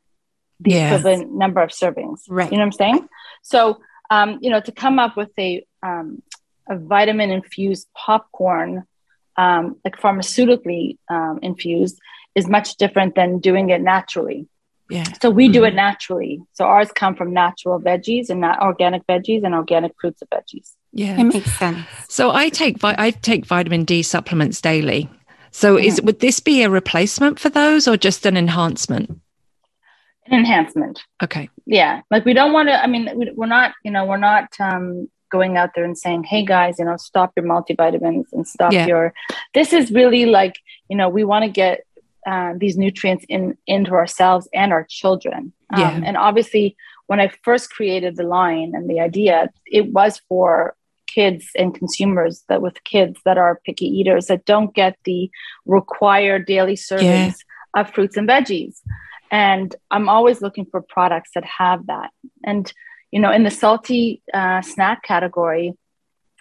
the 0.60 0.70
yes. 0.72 0.92
equivalent 0.92 1.32
number 1.32 1.62
of 1.62 1.70
servings. 1.70 2.22
Right. 2.28 2.50
You 2.50 2.58
know 2.58 2.64
what 2.64 2.66
I'm 2.66 2.72
saying? 2.72 3.08
So, 3.42 3.80
um, 4.10 4.38
you 4.40 4.50
know, 4.50 4.60
to 4.60 4.72
come 4.72 4.98
up 4.98 5.16
with 5.16 5.30
a 5.38 5.64
um, 5.82 6.22
a 6.68 6.76
vitamin 6.76 7.30
infused 7.30 7.88
popcorn, 7.96 8.84
um, 9.36 9.76
like 9.84 9.96
pharmaceutically 9.96 10.98
um, 11.08 11.40
infused, 11.42 11.98
is 12.34 12.46
much 12.46 12.76
different 12.76 13.14
than 13.14 13.38
doing 13.38 13.70
it 13.70 13.80
naturally. 13.80 14.46
Yeah. 14.88 15.04
So 15.22 15.30
we 15.30 15.46
mm-hmm. 15.46 15.52
do 15.52 15.64
it 15.64 15.74
naturally. 15.74 16.42
So 16.52 16.64
ours 16.64 16.90
come 16.92 17.14
from 17.14 17.32
natural 17.32 17.80
veggies 17.80 18.28
and 18.28 18.40
not 18.40 18.60
organic 18.60 19.06
veggies 19.06 19.44
and 19.44 19.54
organic 19.54 19.92
fruits 20.00 20.20
and 20.22 20.30
veggies. 20.30 20.74
Yeah, 20.92 21.20
it 21.20 21.24
makes 21.24 21.52
sense. 21.58 21.86
So 22.08 22.32
I 22.32 22.48
take 22.48 22.82
I 22.82 23.10
take 23.10 23.46
vitamin 23.46 23.84
D 23.84 24.02
supplements 24.02 24.60
daily. 24.60 25.08
So 25.52 25.76
is 25.76 26.00
mm. 26.00 26.04
would 26.04 26.20
this 26.20 26.40
be 26.40 26.62
a 26.62 26.70
replacement 26.70 27.38
for 27.38 27.48
those 27.48 27.86
or 27.86 27.96
just 27.96 28.26
an 28.26 28.36
enhancement? 28.36 29.20
An 30.26 30.38
enhancement. 30.38 31.02
Okay. 31.22 31.48
Yeah, 31.66 32.02
like 32.10 32.24
we 32.24 32.34
don't 32.34 32.52
want 32.52 32.68
to. 32.68 32.82
I 32.82 32.86
mean, 32.86 33.32
we're 33.36 33.46
not. 33.46 33.72
You 33.84 33.90
know, 33.90 34.04
we're 34.04 34.16
not 34.16 34.48
um, 34.58 35.08
going 35.30 35.56
out 35.56 35.70
there 35.74 35.84
and 35.84 35.96
saying, 35.96 36.24
"Hey 36.24 36.44
guys, 36.44 36.78
you 36.78 36.84
know, 36.84 36.96
stop 36.96 37.32
your 37.36 37.46
multivitamins 37.46 38.26
and 38.32 38.46
stop 38.46 38.72
yeah. 38.72 38.86
your." 38.86 39.14
This 39.54 39.72
is 39.72 39.90
really 39.90 40.26
like 40.26 40.58
you 40.88 40.96
know 40.96 41.08
we 41.08 41.24
want 41.24 41.44
to 41.44 41.50
get 41.50 41.84
uh, 42.26 42.54
these 42.56 42.76
nutrients 42.76 43.24
in 43.28 43.56
into 43.66 43.92
ourselves 43.92 44.48
and 44.52 44.72
our 44.72 44.84
children. 44.88 45.52
Um, 45.72 45.80
yeah. 45.80 46.00
And 46.04 46.16
obviously, 46.16 46.76
when 47.06 47.20
I 47.20 47.32
first 47.42 47.70
created 47.70 48.16
the 48.16 48.24
line 48.24 48.72
and 48.74 48.88
the 48.90 49.00
idea, 49.00 49.50
it 49.66 49.92
was 49.92 50.20
for 50.28 50.76
kids 51.14 51.44
and 51.60 51.74
consumers 51.74 52.44
that 52.48 52.62
with 52.62 52.84
kids 52.84 53.18
that 53.24 53.38
are 53.38 53.60
picky 53.66 53.86
eaters 53.86 54.26
that 54.26 54.44
don't 54.44 54.74
get 54.74 54.94
the 55.04 55.30
required 55.66 56.46
daily 56.46 56.76
servings 56.76 57.36
yeah. 57.74 57.80
of 57.80 57.92
fruits 57.94 58.16
and 58.16 58.28
veggies. 58.28 58.74
And 59.30 59.74
I'm 59.90 60.08
always 60.08 60.40
looking 60.40 60.66
for 60.70 60.80
products 60.82 61.30
that 61.34 61.44
have 61.44 61.86
that. 61.86 62.10
And, 62.44 62.72
you 63.10 63.20
know, 63.20 63.32
in 63.32 63.44
the 63.44 63.50
salty 63.50 64.22
uh, 64.34 64.62
snack 64.62 65.02
category, 65.02 65.74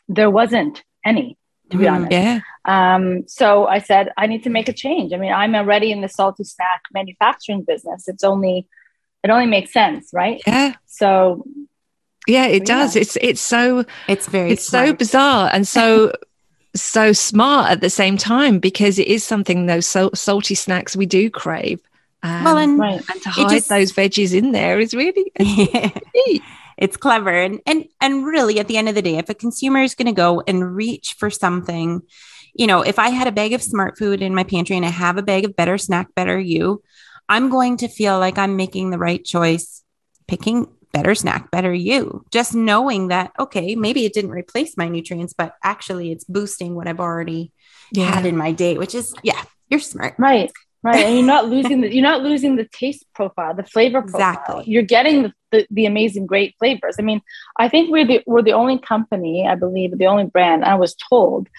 there 0.07 0.31
wasn't 0.31 0.83
any, 1.05 1.37
to 1.69 1.77
be 1.77 1.85
mm, 1.85 1.91
honest. 1.91 2.11
Yeah. 2.11 2.39
Um, 2.65 3.27
so 3.27 3.67
I 3.67 3.79
said, 3.79 4.11
I 4.17 4.25
need 4.27 4.43
to 4.43 4.49
make 4.49 4.69
a 4.69 4.73
change. 4.73 5.13
I 5.13 5.17
mean, 5.17 5.33
I'm 5.41 5.55
already 5.55 5.91
in 5.91 6.01
the 6.01 6.09
salty 6.09 6.43
snack 6.43 6.81
manufacturing 6.91 7.63
business. 7.63 8.07
It's 8.07 8.23
only, 8.23 8.67
it 9.23 9.29
only 9.29 9.45
makes 9.45 9.71
sense, 9.71 10.09
right? 10.13 10.41
Yeah. 10.47 10.73
So 10.87 11.45
yeah, 12.29 12.45
it 12.45 12.65
does. 12.65 12.95
Yeah. 12.95 13.01
It's 13.01 13.17
it's 13.21 13.41
so 13.41 13.85
it's 14.07 14.27
very 14.27 14.51
it's 14.51 14.65
smart. 14.65 14.87
so 14.87 14.93
bizarre 14.93 15.49
and 15.51 15.67
so 15.67 16.13
so 16.75 17.13
smart 17.13 17.71
at 17.71 17.81
the 17.81 17.89
same 17.89 18.17
time 18.17 18.59
because 18.59 18.99
it 18.99 19.07
is 19.07 19.23
something 19.23 19.65
those 19.65 19.87
so, 19.87 20.11
salty 20.13 20.55
snacks 20.55 20.95
we 20.95 21.05
do 21.05 21.29
crave. 21.29 21.81
Um, 22.21 22.43
well, 22.43 22.57
and, 22.57 22.79
right. 22.79 23.01
and 23.11 23.21
to 23.23 23.29
hide 23.29 23.49
just, 23.49 23.69
those 23.69 23.93
veggies 23.93 24.37
in 24.37 24.51
there 24.51 24.79
is 24.79 24.93
really 24.93 25.31
yeah, 25.39 25.89
it's 26.77 26.97
clever. 26.97 27.31
And 27.31 27.61
and 27.65 27.85
and 28.01 28.25
really, 28.25 28.59
at 28.59 28.67
the 28.67 28.77
end 28.77 28.89
of 28.89 28.95
the 28.95 29.01
day, 29.01 29.17
if 29.17 29.29
a 29.29 29.33
consumer 29.33 29.81
is 29.81 29.95
going 29.95 30.07
to 30.07 30.11
go 30.13 30.41
and 30.47 30.75
reach 30.75 31.15
for 31.17 31.29
something, 31.29 32.01
you 32.53 32.67
know, 32.67 32.81
if 32.81 32.99
I 32.99 33.09
had 33.09 33.27
a 33.27 33.31
bag 33.31 33.53
of 33.53 33.61
Smartfood 33.61 34.21
in 34.21 34.35
my 34.35 34.43
pantry 34.43 34.75
and 34.75 34.85
I 34.85 34.89
have 34.89 35.17
a 35.17 35.23
bag 35.23 35.45
of 35.45 35.55
better 35.55 35.77
snack, 35.77 36.13
better 36.15 36.39
you, 36.39 36.83
I'm 37.27 37.49
going 37.49 37.77
to 37.77 37.87
feel 37.87 38.19
like 38.19 38.37
I'm 38.37 38.55
making 38.55 38.89
the 38.89 38.97
right 38.97 39.23
choice, 39.23 39.83
picking 40.27 40.67
better 40.91 41.15
snack, 41.15 41.51
better 41.51 41.73
you. 41.73 42.25
Just 42.31 42.55
knowing 42.55 43.09
that, 43.09 43.31
okay, 43.39 43.75
maybe 43.75 44.05
it 44.05 44.13
didn't 44.13 44.31
replace 44.31 44.77
my 44.77 44.87
nutrients, 44.87 45.33
but 45.33 45.55
actually 45.63 46.11
it's 46.11 46.23
boosting 46.23 46.75
what 46.75 46.87
I've 46.87 46.99
already 46.99 47.51
yeah. 47.91 48.11
had 48.11 48.25
in 48.25 48.37
my 48.37 48.51
day, 48.51 48.77
which 48.77 48.95
is, 48.95 49.13
yeah, 49.23 49.41
you're 49.69 49.79
smart. 49.79 50.15
Right. 50.17 50.51
Right. 50.81 51.05
And 51.05 51.15
you're 51.15 51.25
not 51.25 51.45
losing 51.49 51.81
the, 51.81 51.93
you're 51.93 52.03
not 52.03 52.21
losing 52.21 52.55
the 52.55 52.65
taste 52.65 53.05
profile, 53.13 53.53
the 53.53 53.63
flavor 53.63 54.01
profile. 54.01 54.31
Exactly. 54.31 54.63
You're 54.67 54.83
getting 54.83 55.23
the, 55.23 55.33
the, 55.51 55.67
the, 55.69 55.85
amazing, 55.85 56.25
great 56.25 56.55
flavors. 56.57 56.95
I 56.97 57.01
mean, 57.01 57.21
I 57.57 57.67
think 57.67 57.91
we're 57.91 58.05
the, 58.05 58.23
we're 58.25 58.41
the 58.41 58.53
only 58.53 58.79
company, 58.79 59.47
I 59.47 59.55
believe, 59.55 59.97
the 59.97 60.07
only 60.07 60.25
brand 60.25 60.63
I 60.63 60.75
was 60.75 60.95
told 60.95 61.49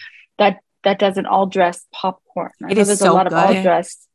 that 0.84 0.99
does 0.99 1.16
an 1.16 1.26
all 1.26 1.46
dressed 1.46 1.87
popcorn. 1.92 2.52
I 2.64 2.70
it 2.70 2.78
is 2.78 2.87
there's 2.87 3.00
so 3.00 3.12
a 3.12 3.14
lot 3.14 3.28
good. 3.28 3.37
of 3.37 3.56
all 3.56 3.62
dressed. 3.62 4.08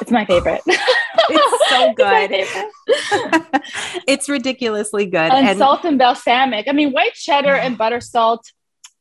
It's 0.00 0.10
my 0.10 0.24
favorite. 0.24 0.62
it's 0.66 1.68
so 1.68 1.92
good. 1.96 2.30
it's, 2.32 4.02
it's, 4.06 4.28
ridiculously 4.28 5.06
good. 5.06 5.32
And, 5.32 5.48
and, 5.48 5.58
salt 5.58 5.84
and 5.84 5.98
balsamic. 5.98 6.68
I 6.68 6.72
mean, 6.72 6.92
white 6.92 7.14
cheddar 7.14 7.54
and 7.54 7.76
butter 7.76 8.00
salt 8.00 8.50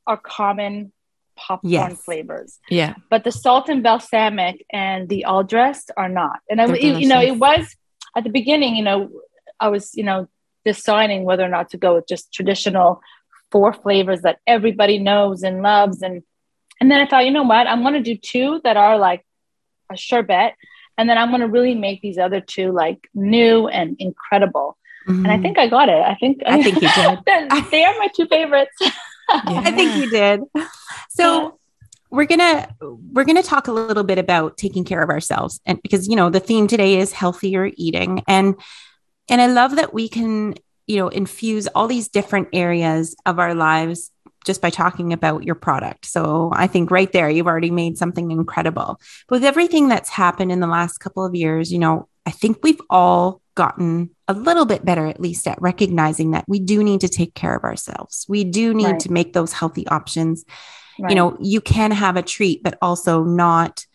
are 0.07 0.17
common 0.17 0.91
popcorn 1.35 1.71
yes. 1.71 2.03
flavors. 2.03 2.59
Yeah. 2.69 2.95
But 3.09 3.23
the 3.23 3.31
salt 3.31 3.69
and 3.69 3.83
balsamic 3.83 4.65
and 4.71 5.09
the 5.09 5.25
all 5.25 5.43
dressed 5.43 5.91
are 5.97 6.09
not. 6.09 6.39
And 6.49 6.61
I, 6.61 6.73
you 6.75 7.07
know, 7.07 7.21
it 7.21 7.37
was 7.37 7.75
at 8.15 8.23
the 8.23 8.29
beginning, 8.29 8.75
you 8.75 8.83
know, 8.83 9.09
I 9.59 9.69
was, 9.69 9.91
you 9.95 10.03
know, 10.03 10.27
deciding 10.65 11.23
whether 11.23 11.43
or 11.43 11.49
not 11.49 11.69
to 11.71 11.77
go 11.77 11.95
with 11.95 12.07
just 12.07 12.33
traditional 12.33 13.01
four 13.51 13.73
flavors 13.73 14.21
that 14.21 14.39
everybody 14.47 14.97
knows 14.97 15.43
and 15.43 15.61
loves 15.61 16.01
and 16.01 16.23
and 16.81 16.89
then 16.89 17.00
I 17.00 17.05
thought, 17.05 17.25
you 17.25 17.31
know 17.31 17.43
what? 17.43 17.67
I'm 17.67 17.83
going 17.83 17.93
to 17.93 18.01
do 18.01 18.17
two 18.17 18.59
that 18.63 18.75
are 18.75 18.97
like 18.97 19.23
a 19.91 19.95
sure 19.95 20.23
bet. 20.23 20.55
And 20.97 21.07
then 21.07 21.17
I'm 21.17 21.29
going 21.29 21.41
to 21.41 21.47
really 21.47 21.75
make 21.75 22.01
these 22.01 22.17
other 22.17 22.41
two 22.41 22.71
like 22.71 23.07
new 23.13 23.67
and 23.67 23.95
incredible. 24.00 24.77
Mm-hmm. 25.07 25.23
And 25.23 25.27
I 25.27 25.35
mm-hmm. 25.35 25.43
think 25.43 25.57
I 25.59 25.67
got 25.67 25.89
it. 25.89 26.03
I 26.03 26.15
think 26.15 26.41
I 26.45 26.61
think 26.61 26.81
you 26.81 26.89
did. 27.25 27.71
they 27.71 27.85
are 27.85 27.93
my 28.00 28.07
two 28.15 28.25
favorites. 28.25 28.75
yeah. 28.81 28.91
I 29.29 29.71
think 29.71 29.95
you 29.95 30.09
did. 30.09 30.41
So 31.09 31.41
yeah. 31.41 31.50
we're 32.09 32.25
gonna 32.25 32.75
we're 32.81 33.25
gonna 33.25 33.43
talk 33.43 33.67
a 33.67 33.71
little 33.71 34.03
bit 34.03 34.17
about 34.17 34.57
taking 34.57 34.83
care 34.83 35.01
of 35.01 35.09
ourselves, 35.09 35.59
and 35.65 35.81
because 35.81 36.07
you 36.07 36.15
know 36.15 36.29
the 36.29 36.39
theme 36.39 36.67
today 36.67 36.97
is 36.97 37.13
healthier 37.13 37.71
eating, 37.77 38.23
and 38.27 38.55
and 39.29 39.41
I 39.41 39.47
love 39.47 39.77
that 39.77 39.93
we 39.93 40.07
can 40.07 40.55
you 40.85 40.97
know 40.97 41.07
infuse 41.07 41.67
all 41.67 41.88
these 41.88 42.09
different 42.09 42.50
areas 42.53 43.15
of 43.25 43.39
our 43.39 43.55
lives 43.55 44.11
just 44.45 44.62
by 44.62 44.69
talking 44.69 45.13
about 45.13 45.43
your 45.43 45.55
product. 45.55 46.05
So 46.05 46.51
I 46.53 46.67
think 46.67 46.91
right 46.91 47.12
there, 47.12 47.29
you've 47.29 47.48
already 47.48 47.71
made 47.71 47.98
something 47.98 48.31
incredible. 48.31 49.00
But 49.27 49.36
with 49.36 49.45
everything 49.45 49.88
that's 49.88 50.10
happened 50.10 50.51
in 50.51 50.60
the 50.60 50.67
last 50.67 50.98
couple 50.98 51.25
of 51.25 51.36
years, 51.36 51.71
you 51.71 51.79
know, 51.79 52.07
I 52.25 52.31
think 52.31 52.60
we've 52.63 52.81
all 52.89 53.41
gotten 53.55 54.12
a 54.27 54.33
little 54.33 54.65
bit 54.65 54.86
better, 54.86 55.05
at 55.05 55.19
least 55.19 55.48
at 55.48 55.62
recognizing 55.62 56.31
that 56.31 56.45
we 56.48 56.60
do 56.60 56.83
need 56.83 57.01
to 57.01 57.10
take 57.10 57.33
care 57.33 57.55
of 57.55 57.63
ourselves. 57.63 58.25
We 58.29 58.43
do 58.43 58.74
need 58.74 58.86
right. 58.86 59.00
to 59.01 59.12
make 59.12 59.33
those 59.33 59.53
healthy 59.53 59.88
options. 59.88 60.45
Right. 61.00 61.10
You 61.10 61.15
know, 61.15 61.38
you 61.39 61.62
can 61.62 61.91
have 61.91 62.15
a 62.17 62.21
treat, 62.21 62.63
but 62.63 62.77
also 62.81 63.24
not, 63.24 63.86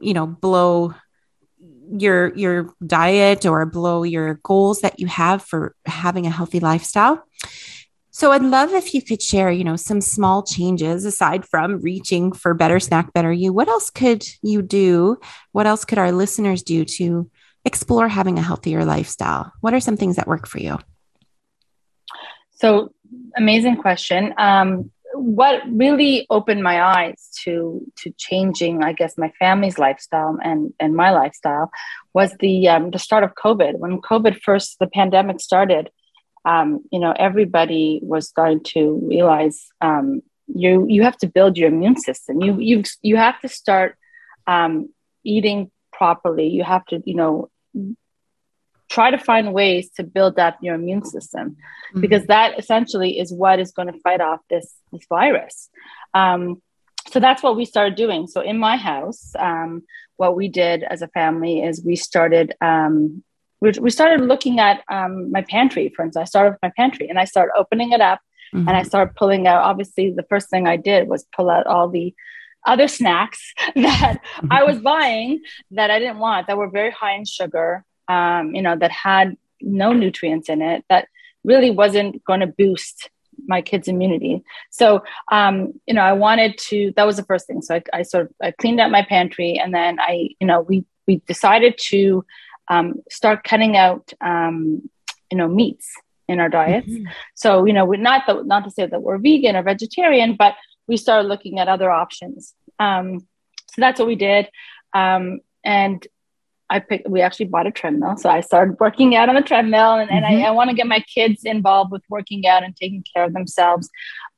you 0.00 0.14
know, 0.14 0.26
blow 0.26 0.94
your 1.88 2.34
your 2.34 2.74
diet 2.84 3.46
or 3.46 3.64
blow 3.64 4.02
your 4.02 4.34
goals 4.42 4.80
that 4.80 4.98
you 4.98 5.06
have 5.06 5.42
for 5.42 5.74
having 5.86 6.26
a 6.26 6.30
healthy 6.30 6.58
lifestyle 6.58 7.22
so 8.16 8.32
I'd 8.32 8.40
love 8.40 8.72
if 8.72 8.94
you 8.94 9.02
could 9.02 9.20
share, 9.20 9.50
you 9.50 9.62
know, 9.62 9.76
some 9.76 10.00
small 10.00 10.42
changes 10.42 11.04
aside 11.04 11.44
from 11.44 11.82
reaching 11.82 12.32
for 12.32 12.54
better 12.54 12.80
snack, 12.80 13.12
better 13.12 13.30
you. 13.30 13.52
What 13.52 13.68
else 13.68 13.90
could 13.90 14.26
you 14.40 14.62
do? 14.62 15.18
What 15.52 15.66
else 15.66 15.84
could 15.84 15.98
our 15.98 16.10
listeners 16.10 16.62
do 16.62 16.86
to 16.96 17.30
explore 17.66 18.08
having 18.08 18.38
a 18.38 18.42
healthier 18.42 18.86
lifestyle? 18.86 19.52
What 19.60 19.74
are 19.74 19.80
some 19.80 19.98
things 19.98 20.16
that 20.16 20.26
work 20.26 20.48
for 20.48 20.58
you? 20.58 20.78
So 22.52 22.94
amazing 23.36 23.76
question. 23.76 24.32
Um, 24.38 24.90
what 25.12 25.60
really 25.70 26.26
opened 26.30 26.62
my 26.62 26.82
eyes 26.82 27.28
to 27.44 27.82
to 27.96 28.14
changing, 28.16 28.82
I 28.82 28.94
guess, 28.94 29.18
my 29.18 29.30
family's 29.38 29.78
lifestyle 29.78 30.38
and 30.42 30.72
and 30.80 30.96
my 30.96 31.10
lifestyle 31.10 31.70
was 32.14 32.34
the 32.40 32.66
um, 32.68 32.92
the 32.92 32.98
start 32.98 33.24
of 33.24 33.34
COVID. 33.34 33.78
When 33.78 34.00
COVID 34.00 34.40
first, 34.40 34.78
the 34.78 34.86
pandemic 34.86 35.38
started, 35.40 35.90
um, 36.46 36.84
you 36.92 37.00
know, 37.00 37.12
everybody 37.12 37.98
was 38.02 38.28
starting 38.28 38.62
to 38.62 39.00
realize 39.02 39.66
um, 39.80 40.22
you 40.46 40.86
you 40.88 41.02
have 41.02 41.16
to 41.18 41.26
build 41.26 41.58
your 41.58 41.68
immune 41.68 41.96
system. 42.00 42.40
You 42.40 42.58
you 42.60 42.84
you 43.02 43.16
have 43.16 43.40
to 43.40 43.48
start 43.48 43.96
um, 44.46 44.88
eating 45.24 45.72
properly. 45.92 46.46
You 46.46 46.62
have 46.62 46.84
to, 46.86 47.02
you 47.04 47.14
know, 47.14 47.50
try 48.88 49.10
to 49.10 49.18
find 49.18 49.52
ways 49.52 49.90
to 49.96 50.04
build 50.04 50.38
up 50.38 50.56
your 50.62 50.76
immune 50.76 51.04
system 51.04 51.50
mm-hmm. 51.50 52.00
because 52.00 52.26
that 52.26 52.58
essentially 52.60 53.18
is 53.18 53.32
what 53.32 53.58
is 53.58 53.72
going 53.72 53.92
to 53.92 54.00
fight 54.00 54.20
off 54.20 54.40
this 54.48 54.72
this 54.92 55.04
virus. 55.08 55.68
Um, 56.14 56.62
so 57.08 57.18
that's 57.18 57.42
what 57.42 57.56
we 57.56 57.64
started 57.64 57.96
doing. 57.96 58.28
So 58.28 58.40
in 58.40 58.58
my 58.58 58.76
house, 58.76 59.32
um, 59.36 59.82
what 60.16 60.36
we 60.36 60.48
did 60.48 60.84
as 60.84 61.02
a 61.02 61.08
family 61.08 61.62
is 61.62 61.84
we 61.84 61.96
started 61.96 62.54
um, 62.60 63.24
we, 63.60 63.72
we 63.80 63.90
started 63.90 64.26
looking 64.26 64.60
at 64.60 64.82
um, 64.90 65.30
my 65.30 65.42
pantry, 65.42 65.92
for 65.94 66.04
instance. 66.04 66.22
I 66.22 66.28
started 66.28 66.50
with 66.52 66.62
my 66.62 66.72
pantry 66.76 67.08
and 67.08 67.18
I 67.18 67.24
started 67.24 67.52
opening 67.56 67.92
it 67.92 68.00
up 68.00 68.20
mm-hmm. 68.54 68.68
and 68.68 68.76
I 68.76 68.82
started 68.82 69.14
pulling 69.14 69.46
out. 69.46 69.62
Obviously, 69.62 70.10
the 70.10 70.24
first 70.24 70.50
thing 70.50 70.66
I 70.66 70.76
did 70.76 71.08
was 71.08 71.26
pull 71.34 71.50
out 71.50 71.66
all 71.66 71.88
the 71.88 72.14
other 72.66 72.88
snacks 72.88 73.54
that 73.74 74.20
mm-hmm. 74.20 74.48
I 74.50 74.64
was 74.64 74.78
buying 74.92 75.40
that 75.70 75.90
I 75.90 75.98
didn't 75.98 76.18
want, 76.18 76.46
that 76.46 76.58
were 76.58 76.70
very 76.70 76.90
high 76.90 77.14
in 77.14 77.24
sugar, 77.24 77.84
um, 78.08 78.54
you 78.54 78.62
know, 78.62 78.76
that 78.76 78.90
had 78.90 79.36
no 79.60 79.92
nutrients 79.92 80.48
in 80.48 80.62
it, 80.62 80.84
that 80.88 81.08
really 81.44 81.70
wasn't 81.70 82.22
going 82.24 82.40
to 82.40 82.46
boost 82.46 83.10
my 83.46 83.62
kids' 83.62 83.88
immunity. 83.88 84.42
So, 84.70 85.02
um, 85.30 85.74
you 85.86 85.94
know, 85.94 86.02
I 86.02 86.12
wanted 86.12 86.58
to. 86.58 86.92
That 86.96 87.06
was 87.06 87.16
the 87.16 87.24
first 87.24 87.46
thing. 87.46 87.62
So 87.62 87.76
I, 87.76 87.82
I 87.92 88.02
sort 88.02 88.26
of 88.26 88.32
I 88.42 88.50
cleaned 88.50 88.80
up 88.80 88.90
my 88.90 89.02
pantry, 89.02 89.58
and 89.58 89.74
then 89.74 89.98
I, 90.00 90.30
you 90.40 90.46
know, 90.46 90.60
we 90.62 90.84
we 91.06 91.16
decided 91.26 91.78
to 91.88 92.24
um, 92.68 93.02
start 93.10 93.44
cutting 93.44 93.76
out 93.76 94.12
um, 94.20 94.88
you 95.30 95.38
know 95.38 95.48
meats 95.48 95.94
in 96.28 96.40
our 96.40 96.48
diets. 96.48 96.88
Mm-hmm. 96.88 97.06
So 97.34 97.64
you 97.64 97.72
know, 97.72 97.84
we're 97.84 98.00
not 98.00 98.22
the, 98.26 98.42
not 98.42 98.64
to 98.64 98.70
say 98.70 98.86
that 98.86 99.02
we're 99.02 99.18
vegan 99.18 99.56
or 99.56 99.62
vegetarian, 99.62 100.36
but 100.36 100.54
we 100.86 100.96
started 100.96 101.28
looking 101.28 101.58
at 101.58 101.68
other 101.68 101.90
options. 101.90 102.54
Um, 102.78 103.20
so 103.70 103.80
that's 103.80 103.98
what 103.98 104.08
we 104.08 104.16
did, 104.16 104.48
um, 104.94 105.40
and 105.64 106.06
I 106.68 106.80
picked. 106.80 107.08
We 107.08 107.20
actually 107.20 107.46
bought 107.46 107.66
a 107.66 107.70
treadmill, 107.70 108.16
so 108.16 108.28
I 108.28 108.40
started 108.40 108.76
working 108.80 109.14
out 109.14 109.28
on 109.28 109.34
the 109.34 109.42
treadmill, 109.42 109.94
and, 109.94 110.10
and 110.10 110.24
mm-hmm. 110.24 110.44
I, 110.44 110.48
I 110.48 110.50
want 110.50 110.70
to 110.70 110.76
get 110.76 110.86
my 110.86 111.00
kids 111.00 111.44
involved 111.44 111.92
with 111.92 112.02
working 112.08 112.46
out 112.46 112.64
and 112.64 112.74
taking 112.74 113.04
care 113.14 113.24
of 113.24 113.32
themselves, 113.32 113.88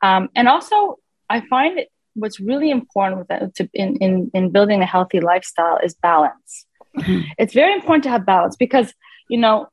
um, 0.03 0.29
and 0.35 0.49
also 0.49 0.99
I 1.31 1.41
find 1.49 1.79
it, 1.79 1.89
what's 2.15 2.41
really 2.41 2.71
important 2.71 3.19
with 3.19 3.29
that, 3.29 3.55
to, 3.57 3.69
in, 3.73 3.97
in 3.97 4.31
in 4.35 4.51
building 4.51 4.83
a 4.83 4.87
healthy 4.87 5.21
lifestyle 5.21 5.79
is 5.83 5.95
balance. 5.95 6.67
Mm-hmm. 6.99 7.31
It's 7.39 7.55
very 7.55 7.75
important 7.75 8.05
to 8.05 8.11
have 8.11 8.27
balance 8.27 8.57
because, 8.57 8.93
you 9.29 9.39
know, 9.39 9.69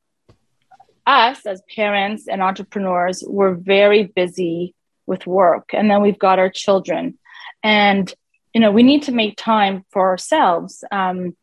us 1.05 1.45
as 1.45 1.61
parents 1.75 2.27
and 2.27 2.41
entrepreneurs, 2.41 3.23
we're 3.25 3.53
very 3.53 4.03
busy 4.03 4.73
with 5.05 5.27
work. 5.27 5.69
And 5.73 5.89
then 5.89 6.01
we've 6.01 6.19
got 6.19 6.39
our 6.39 6.49
children. 6.49 7.17
And, 7.63 8.11
you 8.53 8.61
know, 8.61 8.71
we 8.71 8.83
need 8.83 9.03
to 9.03 9.11
make 9.11 9.37
time 9.37 9.85
for 9.91 10.09
ourselves. 10.09 10.83
Um, 10.91 11.35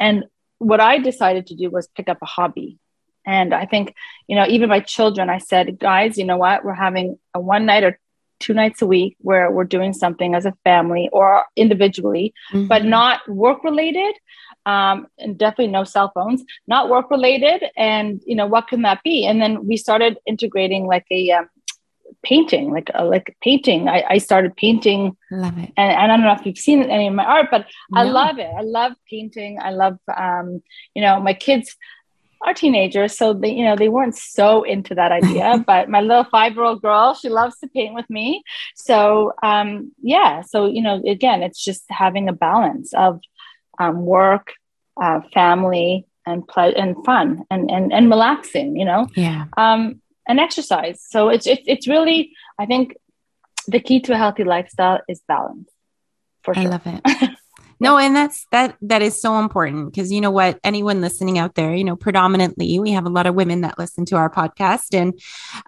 and 0.00 0.24
what 0.58 0.80
I 0.80 0.98
decided 0.98 1.46
to 1.48 1.54
do 1.54 1.70
was 1.70 1.88
pick 1.88 2.08
up 2.08 2.18
a 2.22 2.26
hobby. 2.26 2.78
And 3.24 3.54
I 3.54 3.66
think, 3.66 3.94
you 4.26 4.36
know, 4.36 4.46
even 4.48 4.68
my 4.68 4.80
children, 4.80 5.28
I 5.28 5.38
said, 5.38 5.78
guys, 5.78 6.16
you 6.16 6.24
know 6.24 6.38
what? 6.38 6.64
We're 6.64 6.72
having 6.72 7.18
a 7.34 7.40
one 7.40 7.66
night 7.66 7.84
or 7.84 7.98
two 8.40 8.54
nights 8.54 8.82
a 8.82 8.86
week 8.86 9.16
where 9.20 9.50
we're 9.50 9.64
doing 9.64 9.92
something 9.92 10.34
as 10.34 10.46
a 10.46 10.54
family 10.64 11.08
or 11.12 11.44
individually, 11.56 12.32
mm-hmm. 12.52 12.66
but 12.66 12.84
not 12.84 13.28
work 13.28 13.64
related. 13.64 14.14
Um, 14.68 15.06
and 15.18 15.38
definitely 15.38 15.72
no 15.72 15.84
cell 15.84 16.12
phones, 16.14 16.44
not 16.66 16.90
work 16.90 17.10
related. 17.10 17.64
And 17.76 18.22
you 18.26 18.36
know 18.36 18.46
what 18.46 18.68
can 18.68 18.82
that 18.82 19.02
be? 19.02 19.26
And 19.26 19.40
then 19.40 19.66
we 19.66 19.76
started 19.76 20.18
integrating 20.26 20.86
like 20.86 21.06
a 21.10 21.30
um, 21.30 21.48
painting, 22.22 22.70
like 22.70 22.90
a, 22.94 23.04
like 23.04 23.36
painting. 23.42 23.88
I, 23.88 24.04
I 24.10 24.18
started 24.18 24.56
painting. 24.56 25.16
Love 25.30 25.56
it. 25.58 25.72
And, 25.76 25.92
and, 25.92 26.12
I 26.12 26.16
don't 26.16 26.26
know 26.26 26.36
if 26.38 26.44
you've 26.44 26.58
seen 26.58 26.82
any 26.82 27.06
of 27.08 27.14
my 27.14 27.24
art, 27.24 27.48
but 27.50 27.66
no. 27.90 28.00
I 28.00 28.04
love 28.04 28.38
it. 28.38 28.50
I 28.56 28.62
love 28.62 28.92
painting. 29.08 29.58
I 29.60 29.70
love, 29.70 29.98
um, 30.14 30.62
you 30.94 31.02
know, 31.02 31.20
my 31.20 31.34
kids 31.34 31.76
are 32.42 32.54
teenagers, 32.54 33.16
so 33.16 33.34
they, 33.34 33.50
you 33.50 33.64
know, 33.64 33.76
they 33.76 33.88
weren't 33.88 34.16
so 34.16 34.62
into 34.62 34.94
that 34.94 35.12
idea. 35.12 35.62
but 35.66 35.88
my 35.88 36.00
little 36.00 36.24
five-year-old 36.24 36.82
girl, 36.82 37.14
she 37.14 37.28
loves 37.28 37.58
to 37.58 37.68
paint 37.68 37.94
with 37.94 38.08
me. 38.08 38.42
So 38.76 39.32
um, 39.42 39.92
yeah, 40.02 40.42
so 40.42 40.66
you 40.66 40.82
know, 40.82 41.02
again, 41.06 41.42
it's 41.42 41.62
just 41.62 41.84
having 41.88 42.28
a 42.28 42.32
balance 42.32 42.92
of 42.94 43.20
um, 43.78 44.04
work, 44.04 44.52
uh, 45.00 45.20
family, 45.32 46.06
and 46.26 46.46
play 46.46 46.74
and 46.74 46.96
fun 47.04 47.44
and 47.50 47.70
and 47.70 47.92
and 47.92 48.10
relaxing. 48.10 48.76
You 48.76 48.84
know, 48.84 49.08
yeah. 49.14 49.46
Um, 49.56 50.00
and 50.26 50.38
exercise. 50.38 51.02
So 51.08 51.30
it's 51.30 51.46
it's 51.46 51.62
it's 51.66 51.88
really, 51.88 52.32
I 52.58 52.66
think, 52.66 52.96
the 53.66 53.80
key 53.80 54.00
to 54.00 54.12
a 54.12 54.16
healthy 54.16 54.44
lifestyle 54.44 55.00
is 55.08 55.22
balance. 55.26 55.70
For 56.42 56.54
sure. 56.54 56.64
I 56.64 56.66
love 56.66 56.82
it. 56.86 57.30
no 57.80 57.96
and 57.96 58.14
that's 58.14 58.46
that 58.50 58.76
that 58.82 59.02
is 59.02 59.20
so 59.20 59.38
important 59.38 59.90
because 59.90 60.10
you 60.10 60.20
know 60.20 60.30
what 60.30 60.58
anyone 60.64 61.00
listening 61.00 61.38
out 61.38 61.54
there 61.54 61.74
you 61.74 61.84
know 61.84 61.96
predominantly 61.96 62.78
we 62.78 62.90
have 62.90 63.06
a 63.06 63.10
lot 63.10 63.26
of 63.26 63.34
women 63.34 63.60
that 63.60 63.78
listen 63.78 64.04
to 64.04 64.16
our 64.16 64.30
podcast 64.30 64.94
and 64.94 65.14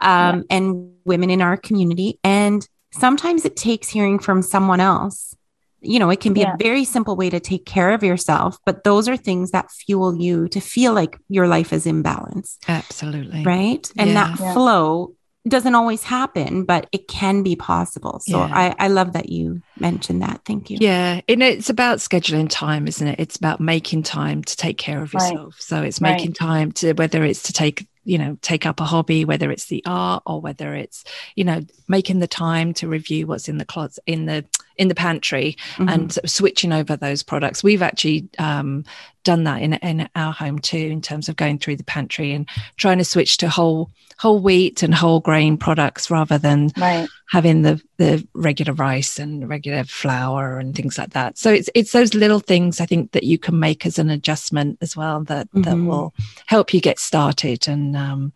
um 0.00 0.38
yeah. 0.38 0.56
and 0.56 0.92
women 1.04 1.30
in 1.30 1.40
our 1.40 1.56
community 1.56 2.18
and 2.24 2.68
sometimes 2.92 3.44
it 3.44 3.56
takes 3.56 3.88
hearing 3.88 4.18
from 4.18 4.42
someone 4.42 4.80
else 4.80 5.36
you 5.80 5.98
know 5.98 6.10
it 6.10 6.20
can 6.20 6.32
be 6.32 6.40
yeah. 6.40 6.54
a 6.54 6.56
very 6.56 6.84
simple 6.84 7.16
way 7.16 7.30
to 7.30 7.40
take 7.40 7.64
care 7.64 7.92
of 7.92 8.02
yourself 8.02 8.58
but 8.64 8.84
those 8.84 9.08
are 9.08 9.16
things 9.16 9.50
that 9.50 9.70
fuel 9.70 10.14
you 10.14 10.48
to 10.48 10.60
feel 10.60 10.92
like 10.92 11.18
your 11.28 11.46
life 11.46 11.72
is 11.72 11.86
in 11.86 12.02
balance 12.02 12.58
absolutely 12.68 13.42
right 13.44 13.90
and 13.98 14.10
yeah. 14.10 14.34
that 14.36 14.54
flow 14.54 15.14
doesn't 15.48 15.74
always 15.74 16.02
happen, 16.02 16.64
but 16.64 16.86
it 16.92 17.08
can 17.08 17.42
be 17.42 17.56
possible. 17.56 18.20
So 18.20 18.38
yeah. 18.38 18.50
I, 18.52 18.74
I 18.78 18.88
love 18.88 19.14
that 19.14 19.30
you 19.30 19.62
mentioned 19.78 20.22
that. 20.22 20.42
Thank 20.44 20.68
you. 20.68 20.78
Yeah. 20.80 21.20
And 21.28 21.42
it's 21.42 21.70
about 21.70 21.98
scheduling 21.98 22.48
time, 22.50 22.86
isn't 22.86 23.06
it? 23.06 23.18
It's 23.18 23.36
about 23.36 23.60
making 23.60 24.02
time 24.02 24.44
to 24.44 24.56
take 24.56 24.76
care 24.76 25.02
of 25.02 25.14
yourself. 25.14 25.54
Right. 25.54 25.62
So 25.62 25.82
it's 25.82 26.00
making 26.00 26.30
right. 26.30 26.36
time 26.36 26.72
to 26.72 26.92
whether 26.92 27.24
it's 27.24 27.44
to 27.44 27.52
take 27.52 27.86
you 28.04 28.18
know 28.18 28.36
take 28.42 28.66
up 28.66 28.80
a 28.80 28.84
hobby 28.84 29.24
whether 29.24 29.50
it's 29.50 29.66
the 29.66 29.82
art 29.86 30.22
or 30.26 30.40
whether 30.40 30.74
it's 30.74 31.04
you 31.34 31.44
know 31.44 31.60
making 31.88 32.18
the 32.18 32.26
time 32.26 32.72
to 32.72 32.88
review 32.88 33.26
what's 33.26 33.48
in 33.48 33.58
the 33.58 33.64
closet 33.64 34.02
in 34.06 34.26
the 34.26 34.44
in 34.76 34.88
the 34.88 34.94
pantry 34.94 35.56
mm-hmm. 35.74 35.88
and 35.88 36.12
sort 36.12 36.24
of 36.24 36.30
switching 36.30 36.72
over 36.72 36.96
those 36.96 37.22
products 37.22 37.62
we've 37.62 37.82
actually 37.82 38.28
um, 38.38 38.84
done 39.24 39.44
that 39.44 39.62
in 39.62 39.74
in 39.74 40.08
our 40.16 40.32
home 40.32 40.58
too 40.58 40.76
in 40.76 41.00
terms 41.00 41.28
of 41.28 41.36
going 41.36 41.58
through 41.58 41.76
the 41.76 41.84
pantry 41.84 42.32
and 42.32 42.48
trying 42.76 42.98
to 42.98 43.04
switch 43.04 43.36
to 43.38 43.48
whole 43.48 43.90
whole 44.18 44.38
wheat 44.38 44.82
and 44.82 44.94
whole 44.94 45.20
grain 45.20 45.56
products 45.56 46.10
rather 46.10 46.36
than 46.36 46.70
right. 46.76 47.08
having 47.30 47.62
the 47.62 47.80
the 47.96 48.26
regular 48.34 48.74
rice 48.74 49.18
and 49.18 49.48
regular 49.48 49.82
flour 49.84 50.58
and 50.58 50.74
things 50.74 50.98
like 50.98 51.10
that. 51.10 51.38
So 51.38 51.50
it's 51.50 51.70
it's 51.74 51.92
those 51.92 52.12
little 52.12 52.40
things 52.40 52.80
I 52.80 52.86
think 52.86 53.12
that 53.12 53.24
you 53.24 53.38
can 53.38 53.58
make 53.58 53.86
as 53.86 53.98
an 53.98 54.10
adjustment 54.10 54.76
as 54.82 54.94
well 54.94 55.24
that 55.24 55.48
mm-hmm. 55.48 55.62
that 55.62 55.76
will 55.76 56.12
help 56.46 56.74
you 56.74 56.82
get 56.82 56.98
started. 56.98 57.66
And 57.66 57.96
um, 57.96 58.32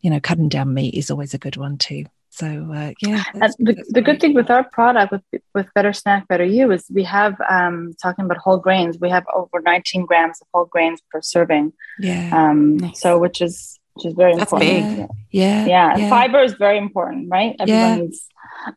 you 0.00 0.08
know, 0.10 0.20
cutting 0.20 0.48
down 0.48 0.72
meat 0.72 0.94
is 0.94 1.10
always 1.10 1.34
a 1.34 1.38
good 1.38 1.56
one 1.56 1.76
too. 1.76 2.06
So 2.36 2.46
uh, 2.46 2.92
yeah, 3.00 3.24
the, 3.58 3.82
the 3.88 4.02
good 4.02 4.20
thing 4.20 4.34
with 4.34 4.50
our 4.50 4.62
product 4.62 5.10
with 5.10 5.42
with 5.54 5.72
Better 5.74 5.94
Snack 5.94 6.28
Better 6.28 6.44
You 6.44 6.70
is 6.70 6.84
we 6.92 7.02
have 7.04 7.40
um, 7.48 7.94
talking 8.02 8.26
about 8.26 8.36
whole 8.36 8.58
grains. 8.58 8.98
We 9.00 9.08
have 9.08 9.24
over 9.34 9.62
19 9.62 10.04
grams 10.04 10.42
of 10.42 10.48
whole 10.52 10.66
grains 10.66 11.00
per 11.10 11.22
serving. 11.22 11.72
Yeah. 11.98 12.28
Um, 12.34 12.76
nice. 12.76 13.00
So 13.00 13.18
which 13.18 13.40
is 13.40 13.75
which 13.96 14.06
is 14.06 14.14
very 14.14 14.36
That's 14.36 14.52
important. 14.52 14.96
Big. 14.98 15.08
Yeah. 15.30 15.66
yeah. 15.66 15.96
Yeah. 15.96 16.10
Fiber 16.10 16.42
is 16.42 16.52
very 16.54 16.78
important, 16.78 17.28
right? 17.30 17.56
Everyone 17.58 17.82
yeah. 17.82 17.96
needs 17.96 18.28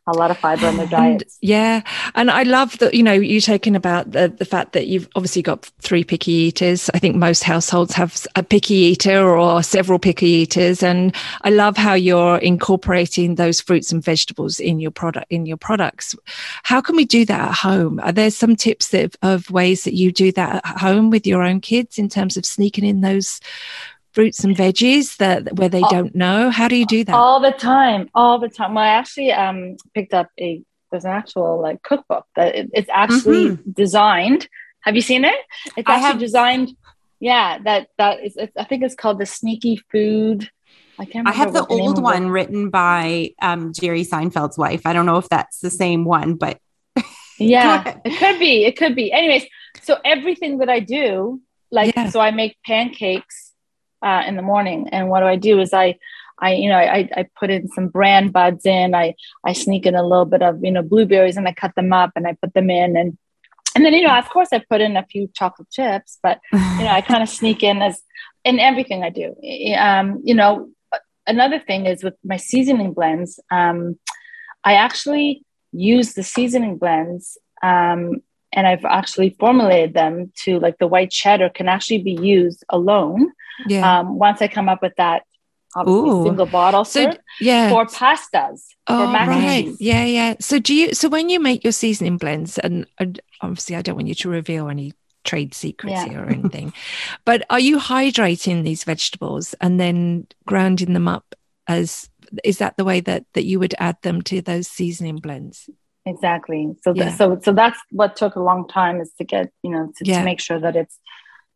a 0.07 0.13
lot 0.13 0.29
of 0.29 0.37
fiber 0.37 0.67
in 0.67 0.77
their 0.77 0.87
diet. 0.87 1.23
Yeah. 1.41 1.81
And 2.15 2.29
I 2.29 2.43
love 2.43 2.77
that, 2.79 2.93
you 2.93 3.03
know, 3.03 3.13
you 3.13 3.41
talking 3.41 3.75
about 3.75 4.11
the, 4.11 4.27
the 4.27 4.45
fact 4.45 4.73
that 4.73 4.87
you've 4.87 5.07
obviously 5.15 5.41
got 5.41 5.65
three 5.79 6.03
picky 6.03 6.31
eaters. 6.31 6.89
I 6.93 6.99
think 6.99 7.15
most 7.15 7.43
households 7.43 7.93
have 7.93 8.25
a 8.35 8.43
picky 8.43 8.75
eater 8.75 9.27
or 9.27 9.63
several 9.63 9.99
picky 9.99 10.27
eaters. 10.27 10.83
And 10.83 11.15
I 11.41 11.49
love 11.49 11.77
how 11.77 11.93
you're 11.93 12.37
incorporating 12.37 13.35
those 13.35 13.61
fruits 13.61 13.91
and 13.91 14.03
vegetables 14.03 14.59
in 14.59 14.79
your 14.79 14.91
product, 14.91 15.27
in 15.29 15.45
your 15.45 15.57
products. 15.57 16.15
How 16.63 16.81
can 16.81 16.95
we 16.95 17.05
do 17.05 17.25
that 17.25 17.49
at 17.49 17.55
home? 17.55 17.99
Are 18.01 18.11
there 18.11 18.31
some 18.31 18.55
tips 18.55 18.89
that, 18.89 19.15
of 19.21 19.49
ways 19.49 19.83
that 19.85 19.95
you 19.95 20.11
do 20.11 20.31
that 20.33 20.55
at 20.65 20.77
home 20.77 21.09
with 21.09 21.25
your 21.25 21.41
own 21.41 21.61
kids 21.61 21.97
in 21.97 22.09
terms 22.09 22.37
of 22.37 22.45
sneaking 22.45 22.85
in 22.85 23.01
those 23.01 23.39
fruits 24.11 24.43
and 24.43 24.55
veggies 24.55 25.17
that 25.17 25.55
where 25.55 25.69
they 25.69 25.81
all, 25.81 25.89
don't 25.89 26.15
know? 26.15 26.49
How 26.49 26.67
do 26.67 26.75
you 26.75 26.85
do 26.85 27.03
that? 27.03 27.15
All 27.15 27.39
the 27.39 27.51
time, 27.51 28.09
all 28.13 28.39
the 28.39 28.49
time. 28.49 28.73
Well, 28.73 28.83
I 28.83 28.89
actually 28.89 29.31
um, 29.31 29.77
picked 29.93 30.13
up 30.13 30.29
a 30.39 30.61
there's 30.91 31.05
an 31.05 31.11
actual 31.11 31.61
like 31.61 31.81
cookbook 31.83 32.25
that 32.35 32.55
it, 32.55 32.69
it's 32.73 32.89
actually 32.91 33.49
mm-hmm. 33.49 33.71
designed. 33.71 34.47
Have 34.81 34.95
you 34.95 35.01
seen 35.01 35.25
it? 35.25 35.35
It's 35.77 35.87
actually 35.87 36.01
have, 36.01 36.19
designed. 36.19 36.75
Yeah, 37.19 37.59
that 37.59 37.89
that 37.97 38.23
is. 38.23 38.37
I 38.57 38.63
think 38.63 38.83
it's 38.83 38.95
called 38.95 39.19
the 39.19 39.25
Sneaky 39.25 39.81
Food. 39.91 40.49
I 40.97 41.05
can't. 41.05 41.27
I 41.27 41.31
have 41.31 41.53
the, 41.53 41.65
the 41.65 41.73
old 41.73 42.01
one 42.01 42.29
written 42.29 42.69
by 42.69 43.31
um, 43.41 43.73
Jerry 43.73 44.03
Seinfeld's 44.03 44.57
wife. 44.57 44.81
I 44.85 44.93
don't 44.93 45.05
know 45.05 45.17
if 45.17 45.29
that's 45.29 45.59
the 45.59 45.69
same 45.69 46.05
one, 46.05 46.35
but 46.35 46.59
yeah, 47.37 47.97
it 48.03 48.17
could 48.17 48.39
be. 48.39 48.65
It 48.65 48.77
could 48.77 48.95
be. 48.95 49.11
Anyways, 49.11 49.45
so 49.81 49.97
everything 50.03 50.59
that 50.59 50.69
I 50.69 50.79
do, 50.79 51.41
like, 51.71 51.95
yeah. 51.95 52.09
so 52.09 52.19
I 52.19 52.31
make 52.31 52.57
pancakes 52.65 53.48
uh, 54.01 54.23
in 54.27 54.35
the 54.35 54.41
morning. 54.41 54.89
And 54.91 55.09
what 55.09 55.21
do 55.21 55.25
I 55.25 55.35
do 55.35 55.59
is 55.59 55.73
I, 55.73 55.97
I, 56.39 56.53
you 56.53 56.69
know, 56.69 56.77
I, 56.77 57.09
I 57.15 57.25
put 57.37 57.49
in 57.49 57.67
some 57.69 57.89
bran 57.89 58.29
buds 58.29 58.65
in, 58.65 58.95
I, 58.95 59.15
I 59.45 59.53
sneak 59.53 59.85
in 59.85 59.95
a 59.95 60.03
little 60.03 60.25
bit 60.25 60.41
of, 60.41 60.63
you 60.63 60.71
know, 60.71 60.81
blueberries 60.81 61.37
and 61.37 61.47
I 61.47 61.53
cut 61.53 61.75
them 61.75 61.91
up 61.91 62.11
and 62.15 62.27
I 62.27 62.37
put 62.41 62.53
them 62.53 62.69
in 62.69 62.95
and, 62.95 63.17
and 63.75 63.85
then, 63.85 63.93
you 63.93 64.07
know, 64.07 64.17
of 64.17 64.29
course 64.29 64.49
I 64.51 64.63
put 64.69 64.81
in 64.81 64.97
a 64.97 65.05
few 65.05 65.29
chocolate 65.33 65.69
chips, 65.69 66.17
but, 66.23 66.39
you 66.53 66.59
know, 66.59 66.91
I 66.91 67.01
kind 67.01 67.23
of 67.23 67.29
sneak 67.29 67.63
in 67.63 67.81
as 67.81 68.01
in 68.43 68.59
everything 68.59 69.03
I 69.03 69.09
do. 69.09 69.35
Um, 69.77 70.21
you 70.23 70.33
know, 70.33 70.69
another 71.27 71.59
thing 71.59 71.85
is 71.85 72.03
with 72.03 72.15
my 72.23 72.37
seasoning 72.37 72.93
blends, 72.93 73.39
um, 73.51 73.99
I 74.63 74.73
actually 74.73 75.45
use 75.71 76.13
the 76.13 76.23
seasoning 76.23 76.77
blends 76.77 77.37
um, 77.61 78.21
and 78.53 78.67
I've 78.67 78.85
actually 78.85 79.35
formulated 79.39 79.93
them 79.93 80.31
to 80.43 80.59
like 80.59 80.77
the 80.77 80.87
white 80.87 81.11
cheddar 81.11 81.49
can 81.49 81.67
actually 81.67 82.01
be 82.03 82.13
used 82.13 82.63
alone. 82.69 83.31
Yeah. 83.67 83.99
Um, 83.99 84.17
once 84.17 84.41
I 84.41 84.47
come 84.47 84.69
up 84.69 84.81
with 84.81 84.95
that 84.97 85.23
single 85.75 86.47
bottle 86.47 86.83
so, 86.83 87.13
yeah. 87.39 87.69
for 87.69 87.85
pastas 87.85 88.63
oh, 88.87 89.05
for 89.05 89.13
right. 89.13 89.71
Yeah, 89.79 90.03
yeah. 90.03 90.35
So 90.39 90.57
do 90.57 90.73
you 90.73 90.93
so 90.93 91.09
when 91.09 91.29
you 91.29 91.39
make 91.39 91.63
your 91.63 91.73
seasoning 91.73 92.17
blends 92.17 92.57
and, 92.57 92.87
and 92.97 93.21
obviously 93.41 93.75
I 93.75 93.81
don't 93.81 93.95
want 93.95 94.07
you 94.07 94.15
to 94.15 94.29
reveal 94.29 94.67
any 94.69 94.93
trade 95.23 95.53
secrets 95.53 95.93
yeah. 95.93 96.09
here 96.09 96.23
or 96.23 96.29
anything. 96.29 96.73
but 97.25 97.45
are 97.49 97.59
you 97.59 97.77
hydrating 97.77 98.63
these 98.63 98.83
vegetables 98.83 99.53
and 99.61 99.79
then 99.79 100.25
grounding 100.45 100.93
them 100.93 101.07
up 101.07 101.35
as 101.67 102.09
is 102.43 102.57
that 102.59 102.77
the 102.77 102.85
way 102.85 102.99
that 103.01 103.25
that 103.33 103.45
you 103.45 103.59
would 103.59 103.75
add 103.77 103.97
them 104.01 104.21
to 104.23 104.41
those 104.41 104.67
seasoning 104.67 105.17
blends? 105.17 105.69
Exactly 106.09 106.75
so 106.83 106.93
yeah. 106.93 107.05
th- 107.05 107.17
so 107.17 107.39
so 107.43 107.51
that's 107.53 107.79
what 107.91 108.15
took 108.15 108.35
a 108.35 108.41
long 108.41 108.67
time 108.67 108.99
is 109.01 109.11
to 109.17 109.23
get 109.23 109.51
you 109.63 109.71
know 109.71 109.91
to, 109.95 110.05
yeah. 110.05 110.19
to 110.19 110.25
make 110.25 110.39
sure 110.39 110.59
that 110.59 110.75
it's 110.75 110.97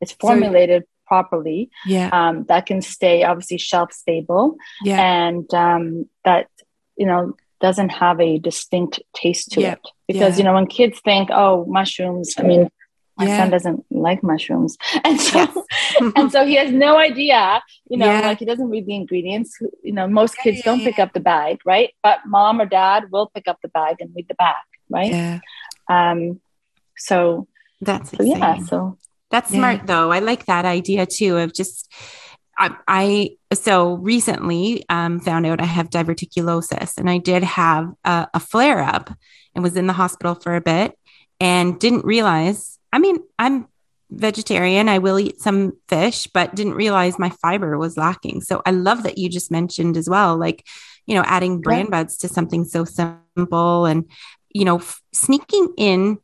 it's 0.02 0.12
formulated 0.14 0.84
so, 0.84 0.88
properly 1.08 1.70
yeah 1.86 2.10
um, 2.12 2.46
that 2.46 2.66
can 2.66 2.82
stay 2.82 3.24
obviously 3.24 3.58
shelf 3.58 3.92
stable 3.92 4.56
yeah 4.84 5.00
and 5.02 5.54
um, 5.54 6.08
that 6.24 6.48
you 6.98 7.06
know 7.06 7.36
doesn't 7.62 7.90
have 7.90 8.20
a 8.20 8.40
distinct 8.40 9.00
taste 9.14 9.52
to 9.52 9.62
yeah. 9.62 9.74
it 9.74 9.80
because 10.08 10.38
you 10.38 10.44
know 10.44 10.54
when 10.54 10.68
kids 10.68 11.00
think 11.04 11.30
oh 11.32 11.66
mushrooms 11.66 12.34
i 12.38 12.44
mean 12.44 12.70
my 13.18 13.26
yeah. 13.26 13.38
son 13.38 13.50
doesn't 13.50 13.86
like 13.92 14.24
mushrooms. 14.24 14.78
And 15.04 15.20
so 15.20 15.66
and 16.16 16.32
so 16.32 16.46
he 16.46 16.56
has 16.56 16.72
no 16.72 16.98
idea 16.98 17.62
you 17.90 17.98
know 17.98 18.06
yeah. 18.06 18.22
like 18.22 18.40
he 18.40 18.46
doesn't 18.46 18.70
read 18.70 18.86
the 18.86 18.96
ingredients. 18.96 19.58
You 19.84 19.94
know 19.94 20.08
most 20.08 20.38
kids 20.38 20.58
yeah, 20.58 20.64
don't 20.66 20.82
pick 20.82 21.00
up 21.00 21.14
the 21.14 21.20
bag 21.20 21.60
right? 21.66 21.92
But 22.02 22.20
mom 22.26 22.62
or 22.62 22.66
dad 22.66 23.12
will 23.12 23.28
pick 23.34 23.48
up 23.48 23.60
the 23.62 23.70
bag 23.70 23.98
and 24.00 24.12
read 24.16 24.28
the 24.28 24.36
back 24.36 24.66
right? 24.90 25.12
Yeah. 25.12 25.40
Um 25.90 26.40
so 26.98 27.48
that's 27.82 28.12
so, 28.12 28.24
yeah 28.24 28.58
so 28.64 28.98
that's 29.34 29.50
smart 29.50 29.88
though. 29.88 30.12
I 30.12 30.20
like 30.20 30.46
that 30.46 30.64
idea 30.64 31.08
too 31.08 31.38
of 31.38 31.54
just 31.54 31.92
I, 32.58 32.76
I 32.88 33.56
so 33.56 33.96
recently 33.96 34.86
um, 34.90 35.20
found 35.20 35.46
out 35.46 35.60
I 35.60 35.66
have 35.66 35.90
diverticulosis, 35.90 36.98
and 36.98 37.10
I 37.10 37.18
did 37.18 37.44
have 37.44 37.92
a, 38.06 38.28
a 38.34 38.40
flare 38.40 38.80
up 38.80 39.10
and 39.56 39.64
was 39.64 39.76
in 39.76 39.88
the 39.88 39.94
hospital 39.94 40.36
for 40.36 40.56
a 40.56 40.62
bit, 40.62 40.98
and 41.40 41.80
didn't 41.80 42.06
realize 42.06 42.78
I 42.94 43.00
mean, 43.00 43.18
I'm 43.38 43.68
vegetarian. 44.10 44.88
I 44.88 45.00
will 45.00 45.20
eat 45.20 45.42
some 45.42 45.74
fish, 45.90 46.28
but 46.28 46.56
didn't 46.56 46.76
realize 46.76 47.20
my 47.20 47.32
fiber 47.42 47.78
was 47.78 47.98
lacking. 47.98 48.42
So 48.42 48.62
I 48.66 48.72
love 48.72 49.04
that 49.04 49.18
you 49.18 49.28
just 49.28 49.52
mentioned 49.52 49.98
as 49.98 50.08
well, 50.08 50.38
like 50.38 50.64
you 51.06 51.16
know, 51.16 51.24
adding 51.26 51.62
bran 51.62 51.86
yeah. 51.86 51.92
buds 51.92 52.18
to 52.18 52.28
something 52.28 52.64
so 52.66 52.86
simple 52.86 53.86
and, 53.86 54.10
you 54.54 54.66
know, 54.66 54.78
f- 54.78 55.02
sneaking 55.12 55.74
in 55.78 56.18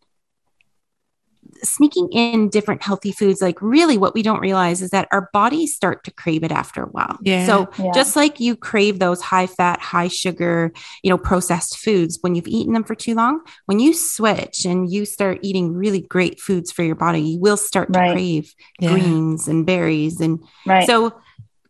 sneaking 1.63 2.09
in 2.11 2.49
different 2.49 2.81
healthy 2.81 3.11
foods, 3.11 3.41
like 3.41 3.61
really 3.61 3.97
what 3.97 4.13
we 4.13 4.21
don't 4.21 4.39
realize 4.39 4.81
is 4.81 4.91
that 4.91 5.07
our 5.11 5.29
bodies 5.33 5.75
start 5.75 6.03
to 6.05 6.11
crave 6.11 6.43
it 6.43 6.51
after 6.51 6.83
a 6.83 6.87
while. 6.87 7.17
Yeah. 7.21 7.45
So 7.45 7.69
yeah. 7.77 7.91
just 7.93 8.15
like 8.15 8.39
you 8.39 8.55
crave 8.55 8.99
those 8.99 9.21
high 9.21 9.47
fat, 9.47 9.79
high 9.79 10.07
sugar, 10.07 10.71
you 11.03 11.09
know, 11.09 11.17
processed 11.17 11.77
foods 11.77 12.17
when 12.21 12.35
you've 12.35 12.47
eaten 12.47 12.73
them 12.73 12.83
for 12.83 12.95
too 12.95 13.15
long, 13.15 13.41
when 13.65 13.79
you 13.79 13.93
switch 13.93 14.65
and 14.65 14.91
you 14.91 15.05
start 15.05 15.39
eating 15.41 15.73
really 15.73 16.01
great 16.01 16.39
foods 16.39 16.71
for 16.71 16.83
your 16.83 16.95
body, 16.95 17.21
you 17.21 17.39
will 17.39 17.57
start 17.57 17.91
to 17.93 17.99
right. 17.99 18.13
crave 18.13 18.53
yeah. 18.79 18.91
greens 18.91 19.47
and 19.47 19.65
berries. 19.65 20.21
And 20.21 20.43
right. 20.65 20.85
so 20.85 21.19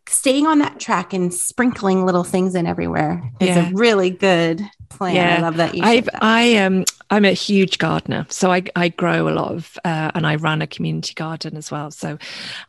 staying 0.08 0.48
on 0.48 0.60
that 0.60 0.80
track 0.80 1.14
and 1.14 1.34
sprinkling 1.34 2.06
little 2.06 2.24
things 2.24 2.56
in 2.56 2.66
everywhere 2.66 3.32
is 3.40 3.56
a 3.56 3.72
really 3.74 4.10
good 4.10 4.62
plan. 4.90 5.16
Yeah. 5.16 5.38
I 5.38 5.42
love 5.42 5.58
that. 5.58 5.76
You 5.76 5.84
I've, 5.84 6.06
that. 6.06 6.24
I 6.24 6.42
am, 6.42 6.80
um, 6.80 6.86
I'm 7.10 7.26
a 7.26 7.34
huge 7.34 7.78
gardener. 7.78 8.26
So 8.30 8.52
I, 8.52 8.64
I 8.76 8.90
grow 8.90 9.30
a 9.30 9.32
lot 9.32 9.52
of, 9.52 9.78
uh, 9.84 10.12
and 10.14 10.28
I 10.28 10.36
run 10.36 10.62
a 10.62 10.68
community 10.68 11.14
garden 11.14 11.58
as 11.58 11.72
well. 11.72 11.92
So 11.92 12.18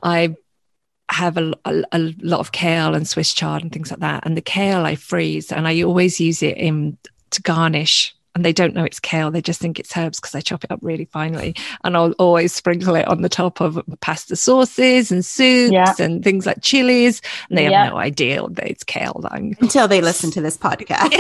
I 0.02 0.36
have 1.10 1.36
a, 1.36 1.52
a, 1.64 1.82
a, 1.92 2.14
lot 2.22 2.40
of 2.40 2.52
kale 2.52 2.94
and 2.94 3.06
Swiss 3.06 3.34
chard 3.34 3.62
and 3.62 3.72
things 3.72 3.90
like 3.90 4.00
that. 4.00 4.24
And 4.24 4.36
the 4.36 4.42
kale 4.42 4.86
I 4.86 4.94
freeze 4.94 5.50
and 5.50 5.66
I 5.66 5.82
always 5.82 6.20
use 6.20 6.42
it 6.42 6.56
in 6.56 6.96
to 7.30 7.42
garnish 7.42 8.14
and 8.34 8.44
they 8.44 8.52
don't 8.52 8.74
know 8.74 8.84
it's 8.84 9.00
kale. 9.00 9.30
They 9.30 9.42
just 9.42 9.60
think 9.60 9.80
it's 9.80 9.96
herbs 9.96 10.20
because 10.20 10.34
I 10.34 10.40
chop 10.40 10.62
it 10.62 10.70
up 10.70 10.78
really 10.82 11.06
finely. 11.06 11.56
And 11.82 11.96
I'll 11.96 12.12
always 12.12 12.54
sprinkle 12.54 12.94
it 12.94 13.08
on 13.08 13.22
the 13.22 13.28
top 13.28 13.60
of 13.60 13.82
pasta 14.00 14.36
sauces 14.36 15.10
and 15.10 15.24
soups 15.24 15.72
yeah. 15.72 15.94
and 15.98 16.22
things 16.22 16.46
like 16.46 16.62
chilies. 16.62 17.20
And 17.48 17.58
they 17.58 17.68
yeah. 17.68 17.84
have 17.84 17.92
no 17.92 17.98
idea 17.98 18.42
that 18.48 18.66
it's 18.66 18.84
kale. 18.84 19.18
That 19.22 19.32
I'm... 19.32 19.56
Until 19.60 19.88
they 19.88 20.00
listen 20.00 20.30
to 20.32 20.40
this 20.40 20.56
podcast. 20.56 21.12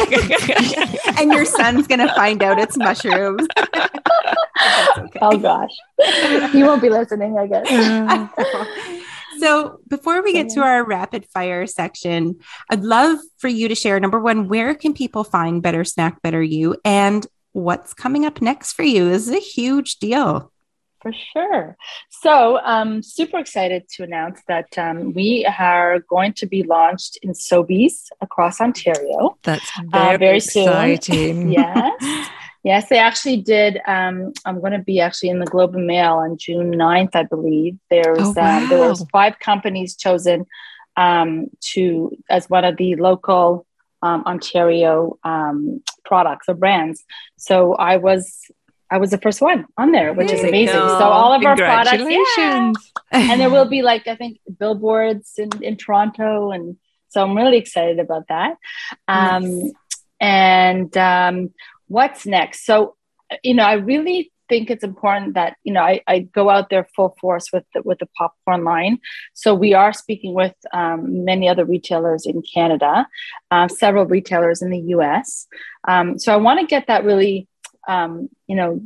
and 1.20 1.32
your 1.32 1.44
son's 1.44 1.86
going 1.86 2.00
to 2.00 2.14
find 2.14 2.42
out 2.42 2.60
it's 2.60 2.76
mushrooms. 2.76 3.46
okay. 4.98 5.18
Oh, 5.20 5.36
gosh. 5.38 5.72
He 6.52 6.62
won't 6.62 6.82
be 6.82 6.90
listening, 6.90 7.36
I 7.38 7.46
guess. 7.46 9.06
So 9.40 9.80
before 9.88 10.22
we 10.22 10.34
get 10.34 10.50
to 10.50 10.60
our 10.60 10.84
rapid 10.84 11.24
fire 11.32 11.66
section, 11.66 12.40
I'd 12.68 12.82
love 12.82 13.18
for 13.38 13.48
you 13.48 13.68
to 13.68 13.74
share 13.74 13.98
number 13.98 14.20
one, 14.20 14.48
where 14.48 14.74
can 14.74 14.92
people 14.92 15.24
find 15.24 15.62
Better 15.62 15.82
Snack, 15.82 16.20
Better 16.20 16.42
You? 16.42 16.76
And 16.84 17.26
what's 17.52 17.94
coming 17.94 18.26
up 18.26 18.42
next 18.42 18.74
for 18.74 18.82
you? 18.82 19.08
This 19.08 19.26
is 19.26 19.34
a 19.34 19.40
huge 19.40 19.96
deal. 19.96 20.52
For 21.00 21.12
sure. 21.32 21.78
So, 22.10 22.60
um, 22.62 23.02
super 23.02 23.38
excited 23.38 23.88
to 23.94 24.02
announce 24.02 24.42
that 24.48 24.66
um, 24.76 25.14
we 25.14 25.46
are 25.46 26.00
going 26.00 26.34
to 26.34 26.46
be 26.46 26.62
launched 26.62 27.18
in 27.22 27.30
Sobeys 27.30 28.08
across 28.20 28.60
Ontario. 28.60 29.38
That's 29.42 29.70
very, 29.90 30.14
uh, 30.14 30.18
very 30.18 30.36
exciting. 30.36 31.00
Soon. 31.00 31.52
yes. 31.52 32.28
Yes, 32.62 32.88
they 32.88 32.98
actually 32.98 33.38
did. 33.38 33.80
Um, 33.86 34.32
I'm 34.44 34.60
going 34.60 34.72
to 34.72 34.78
be 34.78 35.00
actually 35.00 35.30
in 35.30 35.38
the 35.38 35.46
Globe 35.46 35.74
and 35.74 35.86
Mail 35.86 36.14
on 36.14 36.36
June 36.36 36.72
9th, 36.72 37.10
I 37.14 37.22
believe. 37.22 37.78
There's 37.88 38.18
oh, 38.18 38.34
wow. 38.36 38.58
um, 38.58 38.68
there 38.68 38.88
was 38.88 39.04
five 39.10 39.38
companies 39.38 39.96
chosen 39.96 40.46
um, 40.96 41.46
to 41.72 42.16
as 42.28 42.50
one 42.50 42.64
of 42.64 42.76
the 42.76 42.96
local 42.96 43.66
um, 44.02 44.24
Ontario 44.26 45.18
um, 45.24 45.82
products 46.04 46.48
or 46.48 46.54
brands. 46.54 47.02
So 47.38 47.74
I 47.74 47.96
was 47.96 48.38
I 48.90 48.98
was 48.98 49.10
the 49.10 49.18
first 49.18 49.40
one 49.40 49.66
on 49.78 49.92
there, 49.92 50.12
which 50.12 50.28
there 50.28 50.36
is 50.36 50.44
amazing. 50.44 50.74
So 50.74 50.80
all 50.82 51.32
of 51.32 51.44
our 51.44 51.56
products, 51.56 52.02
yeah. 52.08 52.72
and 53.12 53.40
there 53.40 53.50
will 53.56 53.68
be 53.68 53.82
like 53.82 54.08
I 54.08 54.16
think 54.16 54.40
billboards 54.58 55.34
in, 55.38 55.50
in 55.62 55.76
Toronto, 55.76 56.50
and 56.50 56.76
so 57.08 57.22
I'm 57.22 57.36
really 57.36 57.58
excited 57.58 57.98
about 57.98 58.28
that. 58.28 58.56
Um, 59.06 59.58
nice. 59.58 59.72
And 60.22 60.96
um, 60.98 61.50
what's 61.90 62.24
next? 62.24 62.64
So, 62.64 62.96
you 63.42 63.54
know, 63.54 63.64
I 63.64 63.74
really 63.74 64.32
think 64.48 64.70
it's 64.70 64.84
important 64.84 65.34
that 65.34 65.56
you 65.62 65.72
know 65.72 65.82
I, 65.82 66.02
I 66.06 66.18
go 66.20 66.50
out 66.50 66.70
there 66.70 66.86
full 66.96 67.16
force 67.20 67.52
with 67.52 67.64
the, 67.74 67.82
with 67.82 67.98
the 67.98 68.08
popcorn 68.18 68.64
line. 68.64 68.98
So 69.34 69.54
we 69.54 69.74
are 69.74 69.92
speaking 69.92 70.34
with 70.34 70.54
um, 70.72 71.24
many 71.24 71.48
other 71.48 71.64
retailers 71.64 72.26
in 72.26 72.42
Canada, 72.42 73.06
uh, 73.50 73.68
several 73.68 74.06
retailers 74.06 74.62
in 74.62 74.70
the 74.70 74.80
U.S. 74.96 75.46
Um, 75.86 76.18
so 76.18 76.32
I 76.32 76.36
want 76.36 76.60
to 76.60 76.66
get 76.66 76.86
that 76.86 77.04
really, 77.04 77.48
um, 77.88 78.28
you 78.46 78.56
know, 78.56 78.82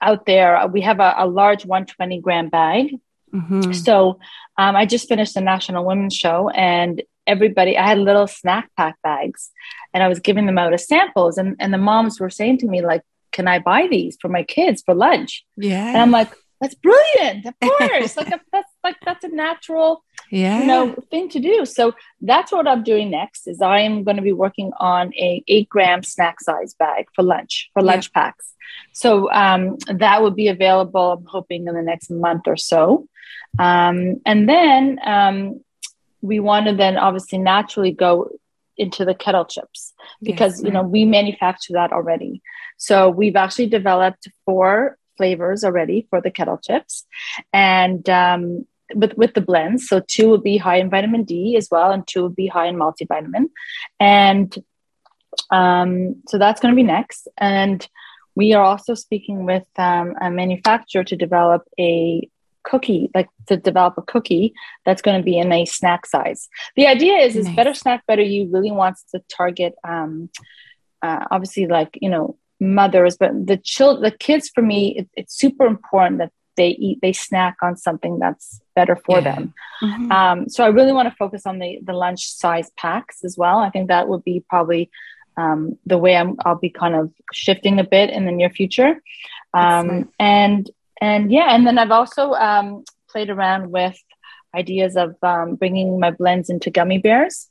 out 0.00 0.26
there. 0.26 0.66
We 0.68 0.82
have 0.82 1.00
a, 1.00 1.14
a 1.18 1.26
large 1.26 1.64
120 1.64 2.20
gram 2.20 2.48
bag. 2.48 2.94
Mm-hmm. 3.34 3.72
So 3.72 4.18
um, 4.56 4.76
I 4.76 4.86
just 4.86 5.08
finished 5.08 5.34
the 5.34 5.40
National 5.40 5.84
Women's 5.84 6.14
Show, 6.14 6.50
and 6.50 7.02
everybody 7.26 7.76
i 7.76 7.86
had 7.86 7.98
little 7.98 8.26
snack 8.26 8.70
pack 8.76 8.96
bags 9.02 9.50
and 9.92 10.02
i 10.02 10.08
was 10.08 10.20
giving 10.20 10.46
them 10.46 10.58
out 10.58 10.72
as 10.72 10.86
samples. 10.86 11.38
And, 11.38 11.56
and 11.58 11.72
the 11.72 11.78
moms 11.78 12.20
were 12.20 12.30
saying 12.30 12.58
to 12.58 12.66
me 12.66 12.82
like 12.82 13.02
can 13.32 13.48
i 13.48 13.58
buy 13.58 13.86
these 13.90 14.16
for 14.20 14.28
my 14.28 14.42
kids 14.42 14.82
for 14.84 14.94
lunch? 14.94 15.44
Yeah 15.56 15.88
and 15.88 15.98
i'm 15.98 16.10
like 16.10 16.32
that's 16.60 16.74
brilliant 16.76 17.46
of 17.46 17.54
course. 17.62 18.16
Like 18.16 18.32
that's 18.52 18.70
like 18.82 18.96
that's 19.04 19.24
a 19.24 19.28
natural 19.28 20.04
yeah 20.30 20.60
you 20.60 20.66
know 20.66 20.94
thing 21.10 21.28
to 21.30 21.40
do. 21.40 21.66
So 21.66 21.94
that's 22.20 22.52
what 22.52 22.66
i'm 22.66 22.82
doing 22.82 23.10
next 23.10 23.46
is 23.46 23.60
i 23.60 23.80
am 23.80 24.04
going 24.04 24.16
to 24.16 24.22
be 24.22 24.32
working 24.32 24.72
on 24.78 25.12
a 25.14 25.42
eight 25.48 25.68
gram 25.68 26.02
snack 26.02 26.40
size 26.40 26.74
bag 26.74 27.06
for 27.14 27.22
lunch 27.22 27.70
for 27.72 27.82
lunch 27.82 28.10
yeah. 28.14 28.22
packs. 28.22 28.54
So 28.92 29.30
um, 29.30 29.76
that 29.88 30.22
would 30.22 30.36
be 30.36 30.48
available 30.48 31.12
i'm 31.12 31.26
hoping 31.26 31.66
in 31.66 31.74
the 31.74 31.82
next 31.82 32.10
month 32.10 32.44
or 32.46 32.56
so. 32.56 33.08
Um, 33.58 34.20
and 34.26 34.48
then 34.48 34.98
um, 35.04 35.60
we 36.24 36.40
want 36.40 36.66
to 36.66 36.74
then 36.74 36.96
obviously 36.96 37.38
naturally 37.38 37.92
go 37.92 38.30
into 38.76 39.04
the 39.04 39.14
kettle 39.14 39.44
chips 39.44 39.92
because 40.22 40.54
yes, 40.54 40.64
you 40.64 40.72
know 40.72 40.82
we 40.82 41.04
manufacture 41.04 41.74
that 41.74 41.92
already. 41.92 42.42
So 42.78 43.10
we've 43.10 43.36
actually 43.36 43.68
developed 43.68 44.26
four 44.44 44.96
flavors 45.16 45.64
already 45.64 46.06
for 46.10 46.20
the 46.20 46.30
kettle 46.30 46.58
chips. 46.58 47.04
And 47.52 48.08
um, 48.08 48.66
with 48.94 49.12
with 49.16 49.34
the 49.34 49.40
blends 49.40 49.86
so 49.88 50.00
two 50.00 50.28
will 50.28 50.40
be 50.52 50.56
high 50.56 50.76
in 50.76 50.90
vitamin 50.90 51.24
d 51.24 51.56
as 51.56 51.68
well 51.70 51.90
and 51.90 52.06
two 52.06 52.22
will 52.22 52.36
be 52.42 52.46
high 52.46 52.66
in 52.66 52.76
multivitamin. 52.76 53.46
And 54.00 54.56
um, 55.50 56.22
so 56.28 56.38
that's 56.38 56.60
going 56.60 56.72
to 56.72 56.76
be 56.76 56.82
next. 56.98 57.28
And 57.36 57.86
we 58.34 58.54
are 58.54 58.64
also 58.64 58.94
speaking 58.94 59.44
with 59.44 59.66
um, 59.76 60.14
a 60.20 60.30
manufacturer 60.30 61.04
to 61.04 61.16
develop 61.16 61.62
a 61.78 62.28
cookie, 62.64 63.10
like 63.14 63.28
to 63.46 63.56
develop 63.56 63.94
a 63.96 64.02
cookie 64.02 64.52
that's 64.84 65.02
going 65.02 65.18
to 65.18 65.24
be 65.24 65.38
in 65.38 65.52
a 65.52 65.64
snack 65.64 66.06
size. 66.06 66.48
The 66.76 66.86
idea 66.86 67.18
is, 67.18 67.36
nice. 67.36 67.46
is 67.46 67.56
better 67.56 67.74
snack, 67.74 68.06
better 68.06 68.22
you 68.22 68.48
really 68.52 68.72
wants 68.72 69.04
to 69.12 69.22
target, 69.28 69.74
um, 69.86 70.30
uh, 71.02 71.26
obviously 71.30 71.66
like, 71.66 71.98
you 72.00 72.08
know, 72.08 72.36
mothers, 72.60 73.16
but 73.16 73.46
the 73.46 73.58
child, 73.58 74.02
the 74.02 74.10
kids 74.10 74.50
for 74.54 74.62
me, 74.62 74.96
it, 74.98 75.08
it's 75.14 75.38
super 75.38 75.66
important 75.66 76.18
that 76.18 76.32
they 76.56 76.68
eat, 76.68 76.98
they 77.02 77.12
snack 77.12 77.56
on 77.62 77.76
something 77.76 78.18
that's 78.18 78.60
better 78.74 78.96
for 78.96 79.18
yeah. 79.18 79.34
them. 79.34 79.54
Mm-hmm. 79.82 80.12
Um, 80.12 80.48
so 80.48 80.64
I 80.64 80.68
really 80.68 80.92
want 80.92 81.08
to 81.08 81.16
focus 81.16 81.46
on 81.46 81.58
the, 81.58 81.80
the 81.82 81.92
lunch 81.92 82.30
size 82.30 82.70
packs 82.76 83.24
as 83.24 83.36
well. 83.36 83.58
I 83.58 83.70
think 83.70 83.88
that 83.88 84.08
would 84.08 84.24
be 84.24 84.44
probably 84.48 84.90
um, 85.36 85.78
the 85.84 85.98
way 85.98 86.16
I'm, 86.16 86.36
I'll 86.44 86.54
be 86.58 86.70
kind 86.70 86.94
of 86.94 87.12
shifting 87.32 87.78
a 87.80 87.84
bit 87.84 88.10
in 88.10 88.24
the 88.24 88.32
near 88.32 88.50
future. 88.50 89.02
Um. 89.52 90.10
And 90.18 90.70
and 91.04 91.30
yeah, 91.30 91.54
and 91.54 91.66
then 91.66 91.78
I've 91.78 91.90
also 91.90 92.32
um, 92.32 92.84
played 93.10 93.28
around 93.28 93.70
with 93.70 93.96
ideas 94.54 94.96
of 94.96 95.16
um, 95.22 95.56
bringing 95.56 96.00
my 96.00 96.10
blends 96.10 96.48
into 96.48 96.70
gummy 96.70 96.98
bears. 96.98 97.50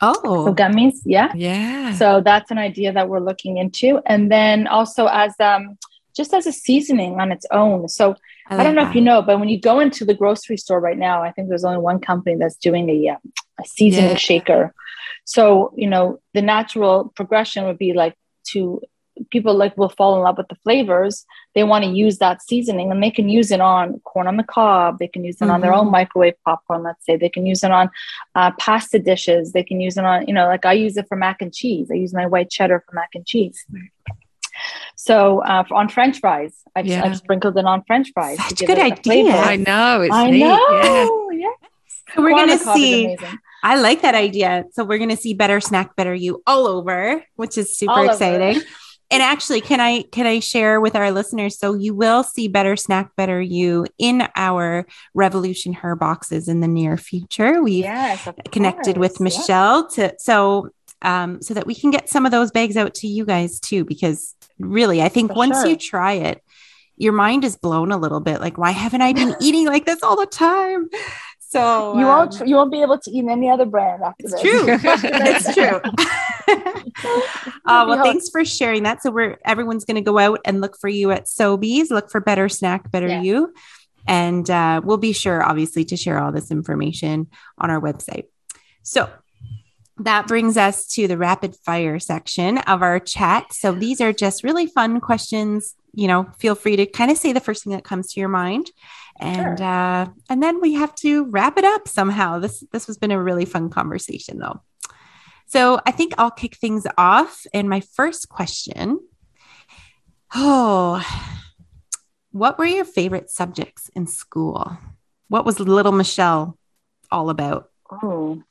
Oh, 0.00 0.46
so 0.46 0.54
gummies, 0.54 0.96
yeah, 1.04 1.32
yeah. 1.34 1.94
So 1.94 2.20
that's 2.20 2.50
an 2.50 2.58
idea 2.58 2.92
that 2.92 3.08
we're 3.08 3.20
looking 3.20 3.58
into, 3.58 4.00
and 4.06 4.30
then 4.30 4.66
also 4.66 5.06
as 5.06 5.34
um, 5.40 5.78
just 6.16 6.34
as 6.34 6.46
a 6.46 6.52
seasoning 6.52 7.20
on 7.20 7.30
its 7.30 7.46
own. 7.52 7.88
So 7.88 8.16
I, 8.48 8.56
like 8.56 8.60
I 8.60 8.64
don't 8.64 8.74
know 8.74 8.84
that. 8.84 8.90
if 8.90 8.94
you 8.96 9.00
know, 9.00 9.22
but 9.22 9.38
when 9.38 9.48
you 9.48 9.60
go 9.60 9.80
into 9.80 10.04
the 10.04 10.14
grocery 10.14 10.56
store 10.56 10.80
right 10.80 10.98
now, 10.98 11.22
I 11.22 11.30
think 11.32 11.48
there's 11.48 11.64
only 11.64 11.78
one 11.78 12.00
company 12.00 12.36
that's 12.36 12.56
doing 12.56 12.88
a, 12.90 13.10
um, 13.10 13.18
a 13.60 13.64
seasoning 13.64 14.10
yeah. 14.10 14.16
shaker. 14.16 14.74
So 15.24 15.72
you 15.76 15.88
know, 15.88 16.20
the 16.34 16.42
natural 16.42 17.12
progression 17.14 17.64
would 17.66 17.78
be 17.78 17.92
like 17.92 18.16
to 18.52 18.80
people 19.30 19.54
like 19.54 19.76
will 19.76 19.88
fall 19.88 20.16
in 20.16 20.22
love 20.22 20.38
with 20.38 20.48
the 20.48 20.54
flavors 20.56 21.26
they 21.54 21.64
want 21.64 21.84
to 21.84 21.90
use 21.90 22.18
that 22.18 22.42
seasoning 22.42 22.90
and 22.90 23.02
they 23.02 23.10
can 23.10 23.28
use 23.28 23.50
it 23.50 23.60
on 23.60 23.98
corn 24.00 24.26
on 24.26 24.36
the 24.36 24.42
cob 24.42 24.98
they 24.98 25.08
can 25.08 25.24
use 25.24 25.36
it 25.36 25.44
mm-hmm. 25.44 25.52
on 25.52 25.60
their 25.60 25.74
own 25.74 25.84
mm-hmm. 25.84 25.92
microwave 25.92 26.34
popcorn 26.44 26.82
let's 26.82 27.04
say 27.04 27.16
they 27.16 27.28
can 27.28 27.46
use 27.46 27.62
it 27.62 27.70
on 27.70 27.90
uh, 28.34 28.50
pasta 28.58 28.98
dishes 28.98 29.52
they 29.52 29.62
can 29.62 29.80
use 29.80 29.96
it 29.96 30.04
on 30.04 30.26
you 30.26 30.34
know 30.34 30.46
like 30.46 30.64
i 30.64 30.72
use 30.72 30.96
it 30.96 31.06
for 31.08 31.16
mac 31.16 31.42
and 31.42 31.54
cheese 31.54 31.90
i 31.90 31.94
use 31.94 32.14
my 32.14 32.26
white 32.26 32.50
cheddar 32.50 32.82
for 32.86 32.94
mac 32.94 33.10
and 33.14 33.26
cheese 33.26 33.64
so 34.96 35.40
uh, 35.44 35.64
on 35.70 35.88
French 35.88 36.18
fries, 36.18 36.52
I've, 36.74 36.86
yeah. 36.86 37.04
I've, 37.04 37.16
sprinkled 37.16 37.56
it 37.56 37.64
on 37.64 37.84
French 37.84 38.10
fries. 38.12 38.38
Such 38.48 38.62
a 38.62 38.66
good 38.66 38.78
idea. 38.78 39.36
I 39.36 39.54
know. 39.54 40.02
It's 40.02 40.12
I 40.12 40.30
neat. 40.30 40.40
know. 40.40 41.30
Yeah. 41.30 41.46
So 42.14 42.22
we're 42.22 42.30
gonna 42.30 42.58
see. 42.58 43.16
I 43.62 43.80
like 43.80 44.02
that 44.02 44.14
idea. 44.14 44.64
So 44.72 44.84
we're 44.84 44.98
gonna 44.98 45.16
see 45.16 45.34
better 45.34 45.60
snack, 45.60 45.94
better 45.96 46.14
you 46.14 46.42
all 46.46 46.66
over, 46.66 47.24
which 47.36 47.58
is 47.58 47.78
super 47.78 47.92
all 47.92 48.08
exciting. 48.08 48.56
Over 48.56 48.66
and 49.10 49.22
actually 49.22 49.60
can 49.60 49.80
i 49.80 50.02
can 50.12 50.26
i 50.26 50.38
share 50.38 50.80
with 50.80 50.94
our 50.94 51.10
listeners 51.10 51.58
so 51.58 51.74
you 51.74 51.94
will 51.94 52.22
see 52.22 52.48
better 52.48 52.76
snack 52.76 53.14
better 53.16 53.40
you 53.40 53.86
in 53.98 54.26
our 54.36 54.86
revolution 55.14 55.72
her 55.72 55.96
boxes 55.96 56.48
in 56.48 56.60
the 56.60 56.68
near 56.68 56.96
future 56.96 57.62
we've 57.62 57.84
yes, 57.84 58.28
connected 58.50 58.96
course. 58.96 59.12
with 59.12 59.20
michelle 59.20 59.88
yeah. 59.96 60.08
to 60.08 60.14
so 60.18 60.70
um, 61.02 61.40
so 61.42 61.54
that 61.54 61.66
we 61.66 61.74
can 61.74 61.90
get 61.90 62.08
some 62.08 62.26
of 62.26 62.32
those 62.32 62.50
bags 62.50 62.76
out 62.76 62.94
to 62.94 63.06
you 63.06 63.24
guys 63.24 63.60
too. 63.60 63.84
Because 63.84 64.34
really, 64.58 65.02
I 65.02 65.08
think 65.08 65.30
For 65.30 65.36
once 65.36 65.60
sure. 65.60 65.68
you 65.68 65.76
try 65.76 66.14
it, 66.14 66.42
your 66.96 67.12
mind 67.12 67.44
is 67.44 67.56
blown 67.56 67.92
a 67.92 67.98
little 67.98 68.20
bit. 68.20 68.40
Like, 68.40 68.58
why 68.58 68.72
haven't 68.72 69.02
I 69.02 69.12
been 69.12 69.36
eating 69.40 69.66
like 69.66 69.86
this 69.86 70.02
all 70.02 70.16
the 70.16 70.26
time? 70.26 70.88
So 71.38 71.94
You 71.96 72.06
um, 72.06 72.08
won't. 72.08 72.48
You 72.48 72.56
won't 72.56 72.72
be 72.72 72.82
able 72.82 72.98
to 72.98 73.10
eat 73.10 73.24
any 73.28 73.48
other 73.48 73.64
brand 73.64 74.02
after 74.02 74.24
It's 74.24 74.32
this. 74.32 74.42
true. 74.42 74.64
it's 74.68 75.54
true. 75.54 75.80
uh, 77.66 77.84
well, 77.88 78.02
thanks 78.02 78.28
for 78.30 78.44
sharing 78.44 78.82
that. 78.84 79.02
So 79.02 79.10
we're 79.10 79.38
everyone's 79.44 79.84
going 79.84 79.96
to 79.96 80.00
go 80.00 80.18
out 80.18 80.40
and 80.44 80.60
look 80.60 80.78
for 80.78 80.88
you 80.88 81.10
at 81.10 81.26
Sobeys. 81.26 81.90
Look 81.90 82.10
for 82.10 82.20
Better 82.20 82.48
Snack, 82.48 82.90
Better 82.90 83.08
Yeah. 83.08 83.22
You, 83.22 83.54
and 84.06 84.48
uh, 84.48 84.80
we'll 84.82 84.96
be 84.96 85.12
sure, 85.12 85.42
obviously, 85.42 85.84
to 85.86 85.96
share 85.96 86.18
all 86.18 86.32
this 86.32 86.50
information 86.50 87.28
on 87.58 87.70
our 87.70 87.80
website. 87.80 88.24
So 88.82 89.10
that 89.98 90.26
brings 90.26 90.56
us 90.56 90.86
to 90.86 91.08
the 91.08 91.18
rapid 91.18 91.56
fire 91.56 91.98
section 91.98 92.58
of 92.58 92.82
our 92.82 93.00
chat. 93.00 93.52
So 93.52 93.72
these 93.72 94.00
are 94.00 94.12
just 94.12 94.44
really 94.44 94.66
fun 94.66 95.00
questions. 95.00 95.74
You 95.92 96.06
know, 96.06 96.28
feel 96.38 96.54
free 96.54 96.76
to 96.76 96.86
kind 96.86 97.10
of 97.10 97.18
say 97.18 97.32
the 97.32 97.40
first 97.40 97.64
thing 97.64 97.72
that 97.72 97.84
comes 97.84 98.12
to 98.12 98.20
your 98.20 98.28
mind, 98.28 98.70
and 99.18 99.60
uh, 99.60 100.08
and 100.28 100.42
then 100.42 100.60
we 100.60 100.74
have 100.74 100.94
to 100.96 101.24
wrap 101.24 101.58
it 101.58 101.64
up 101.64 101.88
somehow. 101.88 102.38
This 102.38 102.62
this 102.72 102.86
has 102.86 102.96
been 102.96 103.10
a 103.10 103.22
really 103.22 103.44
fun 103.44 103.68
conversation, 103.68 104.38
though. 104.38 104.62
So 105.48 105.80
I 105.86 105.90
think 105.90 106.12
I'll 106.18 106.30
kick 106.30 106.56
things 106.56 106.86
off. 106.96 107.46
And 107.52 107.68
my 107.68 107.80
first 107.80 108.28
question: 108.28 109.00
Oh, 110.34 111.02
what 112.32 112.58
were 112.58 112.66
your 112.66 112.84
favorite 112.84 113.30
subjects 113.30 113.88
in 113.96 114.06
school? 114.06 114.76
What 115.28 115.44
was 115.44 115.58
little 115.60 115.92
Michele 115.92 116.56
all 117.10 117.30
about? 117.30 117.70
Oh, 117.90 118.42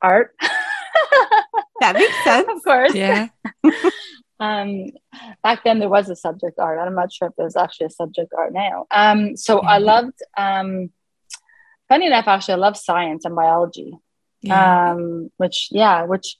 art. 0.00 0.34
That 1.80 1.94
makes 1.96 2.24
sense. 2.24 2.46
of 2.48 2.62
course. 2.62 2.94
Yeah. 2.94 3.28
Um, 4.38 4.86
back 5.42 5.64
then 5.64 5.80
there 5.80 5.90
was 5.90 6.08
a 6.08 6.16
subject 6.16 6.58
art. 6.58 6.78
I'm 6.78 6.94
not 6.94 7.12
sure 7.12 7.28
if 7.28 7.34
there's 7.36 7.56
actually 7.56 7.88
a 7.88 7.90
subject 7.90 8.32
art 8.36 8.54
now. 8.54 8.86
Um, 8.90 9.36
so 9.36 9.60
I 9.60 9.78
Mhm. 9.78 9.84
loved. 9.84 10.18
Um, 10.34 10.90
funny 11.90 12.06
enough, 12.06 12.26
actually, 12.26 12.54
I 12.54 12.56
love 12.56 12.78
science 12.78 13.26
and 13.26 13.36
biology. 13.36 13.98
Yeah. 14.42 14.92
um 14.92 15.30
which 15.36 15.68
yeah 15.70 16.04
which 16.04 16.36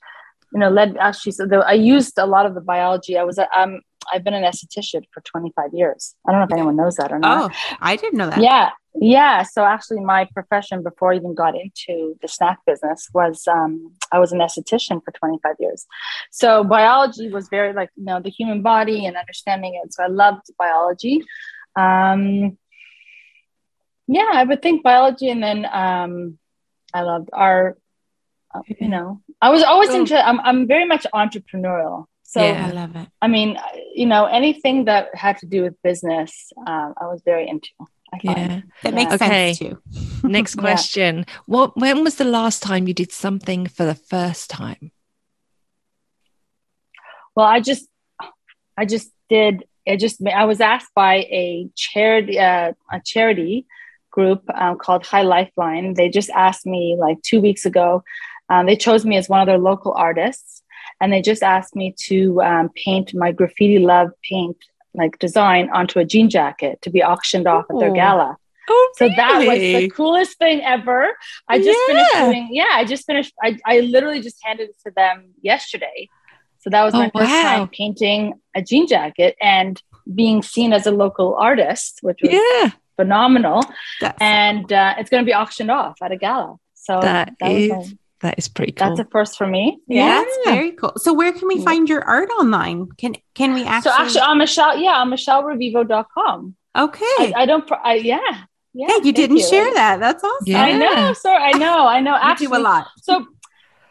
you 0.52 0.60
know 0.60 0.70
led 0.70 0.96
actually 0.96 1.32
so 1.32 1.46
the, 1.46 1.58
i 1.58 1.72
used 1.72 2.18
a 2.18 2.26
lot 2.26 2.46
of 2.46 2.54
the 2.54 2.60
biology. 2.60 3.18
I 3.18 3.24
was 3.24 3.38
um 3.38 3.80
i've 4.12 4.24
been 4.24 4.34
an 4.34 4.42
esthetician 4.44 5.02
for 5.12 5.20
25 5.20 5.74
years. 5.74 6.14
I 6.26 6.32
don't 6.32 6.40
know 6.40 6.46
if 6.46 6.52
anyone 6.52 6.76
knows 6.76 6.96
that 6.96 7.12
or 7.12 7.18
not. 7.18 7.52
Oh, 7.52 7.76
I 7.80 7.96
didn't 7.96 8.18
know 8.18 8.30
that. 8.30 8.40
yeah. 8.40 8.70
Yeah. 8.94 9.44
So 9.44 9.64
actually 9.64 10.00
my 10.00 10.26
profession 10.34 10.82
before 10.82 11.12
i 11.12 11.16
even 11.16 11.34
got 11.34 11.54
into 11.54 12.16
the 12.22 12.26
snack 12.26 12.58
business 12.66 13.08
was 13.14 13.46
um 13.46 13.92
i 14.10 14.18
was 14.18 14.32
an 14.32 14.40
esthetician 14.40 15.00
for 15.04 15.12
25 15.12 15.56
years. 15.60 15.86
So 16.32 16.64
biology 16.64 17.28
was 17.30 17.48
very 17.48 17.72
like 17.72 17.90
you 17.96 18.04
know 18.04 18.20
the 18.20 18.30
human 18.30 18.62
body 18.62 19.06
and 19.06 19.16
understanding 19.16 19.80
it. 19.80 19.92
So 19.92 20.02
i 20.02 20.08
loved 20.08 20.46
biology. 20.58 21.22
Um 21.76 22.56
yeah 24.08 24.30
i 24.32 24.42
would 24.42 24.60
think 24.60 24.82
biology 24.82 25.30
and 25.30 25.42
then 25.42 25.64
um 25.72 26.36
i 26.92 27.02
loved 27.02 27.30
art 27.32 27.79
you 28.80 28.88
know 28.88 29.20
i 29.40 29.48
was 29.50 29.62
always 29.62 29.90
So- 29.90 29.96
into 30.00 30.16
I'm, 30.28 30.40
I'm 30.40 30.66
very 30.66 30.84
much 30.86 31.06
entrepreneurial 31.14 32.06
so 32.22 32.40
Yeah. 32.44 32.68
I 32.68 32.70
love 32.70 32.94
it. 32.94 33.08
I 33.20 33.26
mean, 33.26 33.58
you 33.92 34.06
know, 34.06 34.26
anything 34.26 34.84
that 34.84 35.08
had 35.16 35.38
to 35.38 35.46
do 35.46 35.62
with 35.64 35.74
business, 35.82 36.52
um, 36.64 36.94
I 37.02 37.06
was 37.08 37.22
very 37.24 37.48
into. 37.48 37.70
I 38.14 38.18
find. 38.20 38.38
Yeah. 38.38 38.60
That 38.84 38.94
makes 38.94 39.14
Okay. 39.14 39.52
sense 39.54 39.58
too. 39.58 39.82
Next 40.22 40.54
Yeah. 40.54 40.60
question. 40.62 41.26
What 41.46 41.76
when 41.76 42.04
was 42.04 42.14
the 42.22 42.24
last 42.38 42.62
time 42.62 42.86
you 42.86 42.94
did 42.94 43.10
something 43.10 43.66
for 43.66 43.84
the 43.84 43.96
first 43.96 44.48
time? 44.48 44.92
Well, 47.34 47.46
I 47.46 47.58
just, 47.58 47.88
I 48.76 48.84
just 48.84 49.10
did. 49.28 49.64
I 49.88 49.96
just, 49.96 50.24
I 50.24 50.44
was 50.44 50.60
asked 50.60 50.92
by 50.94 51.14
a 51.42 51.68
charity, 51.74 52.38
uh, 52.38 52.72
a 52.92 53.00
charity 53.04 53.66
group 54.12 54.42
um, 54.54 54.78
called 54.78 55.04
High 55.04 55.22
Lifeline. 55.22 55.94
They 55.94 56.08
just 56.10 56.30
asked 56.30 56.64
me 56.66 56.96
like 56.96 57.20
two 57.22 57.40
weeks 57.40 57.64
ago. 57.66 58.04
Um, 58.50 58.66
they 58.66 58.76
chose 58.76 59.04
me 59.06 59.16
as 59.16 59.28
one 59.28 59.40
of 59.40 59.46
their 59.46 59.58
local 59.58 59.92
artists, 59.94 60.62
and 61.00 61.12
they 61.12 61.22
just 61.22 61.42
asked 61.42 61.74
me 61.76 61.94
to 62.08 62.42
um, 62.42 62.68
paint 62.84 63.14
my 63.14 63.30
graffiti 63.32 63.78
love 63.78 64.10
paint 64.28 64.56
like 64.92 65.18
design 65.20 65.70
onto 65.72 66.00
a 66.00 66.04
jean 66.04 66.28
jacket 66.28 66.82
to 66.82 66.90
be 66.90 67.00
auctioned 67.02 67.46
off 67.46 67.64
at 67.70 67.78
their 67.78 67.92
gala. 67.92 68.36
Oh, 68.68 68.92
So 68.96 69.08
that 69.08 69.38
was 69.46 69.58
the 69.58 69.88
coolest 69.90 70.36
thing 70.38 70.62
ever. 70.62 71.06
I 71.48 71.58
just 71.58 71.78
finished 71.86 72.10
Yeah. 72.12 72.26
doing, 72.26 72.48
yeah, 72.50 72.70
I 72.72 72.84
just 72.84 73.06
finished, 73.06 73.32
I, 73.42 73.56
I 73.64 73.80
literally 73.80 74.20
just 74.20 74.38
handed 74.44 74.70
it 74.70 74.76
to 74.84 74.90
them 74.90 75.30
yesterday. 75.42 76.08
So 76.58 76.70
that 76.70 76.82
was 76.84 76.92
my 76.94 77.06
Oh, 77.14 77.18
first 77.20 77.30
wow. 77.30 77.42
time 77.42 77.68
painting 77.68 78.34
a 78.54 78.62
jean 78.62 78.86
jacket 78.88 79.36
and 79.40 79.80
being 80.12 80.42
seen 80.42 80.72
as 80.72 80.86
a 80.86 80.90
local 80.90 81.36
artist, 81.36 82.00
which 82.02 82.18
was 82.22 82.32
yeah. 82.32 82.70
phenomenal. 82.96 83.62
That's, 84.00 84.18
And 84.20 84.72
uh, 84.72 84.94
it's 84.98 85.08
going 85.08 85.22
to 85.22 85.26
be 85.26 85.34
auctioned 85.34 85.70
off 85.70 85.98
at 86.02 86.10
a 86.12 86.16
gala. 86.16 86.56
So 86.74 87.00
That 87.00 87.34
was 87.40 87.68
my- 87.68 87.84
that 88.20 88.34
is 88.38 88.48
pretty 88.48 88.72
cool. 88.72 88.88
that's 88.88 89.00
a 89.00 89.10
first 89.10 89.36
for 89.38 89.46
me. 89.46 89.78
yeah, 89.88 90.22
that's 90.22 90.36
very 90.44 90.72
cool. 90.72 90.92
So 90.96 91.12
where 91.12 91.32
can 91.32 91.48
we 91.48 91.56
Yeah. 91.56 91.64
find 91.64 91.88
your 91.88 92.02
art 92.04 92.28
online? 92.38 92.88
Can 92.98 93.14
can 93.34 93.54
we 93.54 93.64
actually? 93.64 93.92
So 93.92 94.02
actually 94.02 94.20
on 94.22 94.38
Michele, 94.38 94.78
yeah, 94.78 94.92
on 95.00 95.10
michellerevivo.com. 95.10 96.54
okay. 96.76 97.04
I, 97.18 97.32
I 97.36 97.46
don't, 97.46 97.70
I, 97.72 97.94
yeah. 97.94 98.18
Yeah. 98.72 98.86
hey, 98.86 99.00
you 99.02 99.12
didn't 99.12 99.40
share 99.40 99.72
that. 99.74 99.98
That's 99.98 100.22
awesome. 100.22 100.46
Yeah. 100.46 100.62
I 100.62 100.72
know. 100.78 101.12
Sorry. 101.14 101.42
I 101.42 101.58
know. 101.58 101.86
I 101.88 102.00
know. 102.00 102.12
You 102.22 102.30
Actually, 102.30 102.46
do 102.48 102.56
a 102.56 102.58
lot. 102.62 102.86
So, 103.02 103.26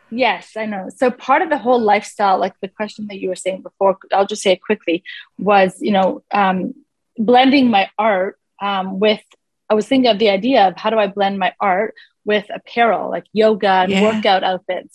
yes, 0.10 0.52
I 0.56 0.66
know. 0.66 0.88
So, 0.96 1.12
part 1.12 1.42
of 1.42 1.50
the 1.50 1.58
whole 1.58 1.82
lifestyle, 1.82 2.38
like 2.40 2.54
the 2.62 2.70
question 2.70 3.08
that 3.08 3.20
you 3.20 3.28
were 3.30 3.36
saying 3.36 3.62
before, 3.62 3.98
I'll 4.14 4.26
just 4.26 4.42
say 4.42 4.54
it 4.54 4.62
quickly, 4.62 5.04
was, 5.38 5.78
you 5.82 5.92
know, 5.92 6.24
um, 6.32 6.74
blending 7.18 7.70
my 7.70 7.90
art 7.98 8.40
um, 8.62 9.00
with, 9.00 9.22
I 9.70 9.74
was 9.74 9.86
thinking 9.88 10.10
of 10.10 10.18
the 10.20 10.30
idea 10.30 10.68
of 10.70 10.78
how 10.78 10.90
do 10.92 10.98
I 10.98 11.08
blend 11.08 11.38
my 11.40 11.54
art 11.60 11.94
with 12.32 12.46
apparel, 12.60 13.10
like 13.16 13.26
yoga 13.34 13.76
and 13.84 13.92
Yeah. 13.92 14.04
workout 14.08 14.44
outfits. 14.52 14.94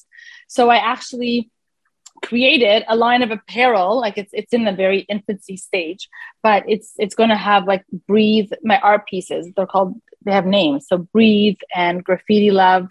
So, 0.48 0.62
I 0.70 0.78
actually 0.94 1.50
created 2.22 2.80
a 2.88 2.96
line 2.96 3.22
of 3.22 3.30
apparel 3.38 3.90
like 4.00 4.16
it's 4.16 4.32
it's 4.40 4.52
in 4.58 4.64
the 4.64 4.72
very 4.84 5.00
infancy 5.14 5.56
stage 5.68 6.02
but 6.46 6.62
it's 6.74 6.88
it's 6.96 7.16
going 7.20 7.28
to 7.28 7.42
have 7.50 7.62
like 7.72 7.84
breathe 8.08 8.50
my 8.70 8.78
art 8.90 9.02
pieces 9.12 9.42
they're 9.54 9.72
called 9.74 9.92
they 10.24 10.32
have 10.32 10.46
names 10.46 10.86
so 10.88 10.96
breathe 11.16 11.60
and 11.74 12.04
graffiti 12.08 12.50
love 12.50 12.86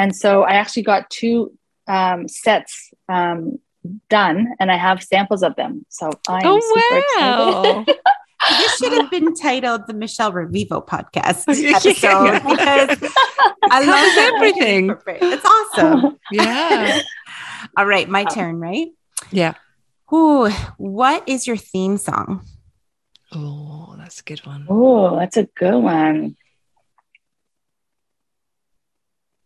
and 0.00 0.16
so 0.16 0.44
I 0.44 0.52
actually 0.52 0.84
got 0.84 1.10
two 1.10 1.52
um, 1.86 2.26
sets 2.26 2.90
um, 3.10 3.58
done, 4.08 4.54
and 4.58 4.70
I 4.70 4.76
have 4.76 5.02
samples 5.02 5.42
of 5.42 5.56
them. 5.56 5.84
So 5.90 6.10
I 6.26 6.40
am 6.40 6.46
oh 6.46 6.60
super 6.74 6.96
excited. 6.96 7.86
wow. 8.42 8.56
This 8.58 8.76
should 8.78 8.92
have 8.92 9.10
been 9.10 9.34
titled 9.40 9.86
the 9.86 9.94
Michele 9.94 10.32
Revivo 10.32 10.86
podcast 10.86 11.44
Yeah. 11.60 11.76
episode 11.76 12.42
because 12.98 13.12
I 13.70 13.84
love 13.84 14.34
everything. 14.34 14.94
It's 15.06 15.44
awesome. 15.44 16.18
Yeah. 16.32 17.02
All 17.76 17.86
right, 17.86 18.08
my 18.08 18.24
turn, 18.24 18.58
right? 18.60 18.88
Yeah. 19.30 19.54
Ooh, 20.12 20.48
what 20.78 21.28
is 21.28 21.46
your 21.46 21.56
theme 21.56 21.96
song? 21.98 22.44
Oh, 23.32 23.94
that's 23.98 24.20
a 24.20 24.24
good 24.24 24.44
one. 24.44 24.66
Oh, 24.68 25.16
that's 25.16 25.36
a 25.36 25.44
good 25.44 25.76
one. 25.76 26.36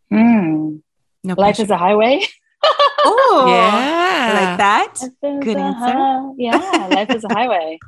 Hmm. 0.09 0.77
No 1.23 1.33
Life 1.33 1.57
pressure. 1.57 1.63
is 1.63 1.69
a 1.71 1.77
highway. 1.77 2.21
Oh, 3.07 3.45
Yeah. 3.47 4.33
like 4.33 4.57
that. 4.57 4.93
Life 5.01 5.43
Good 5.43 5.57
answer. 5.57 5.91
hi- 5.91 6.29
yeah, 6.37 6.87
life 6.91 7.09
is 7.11 7.23
a 7.23 7.33
highway. 7.33 7.79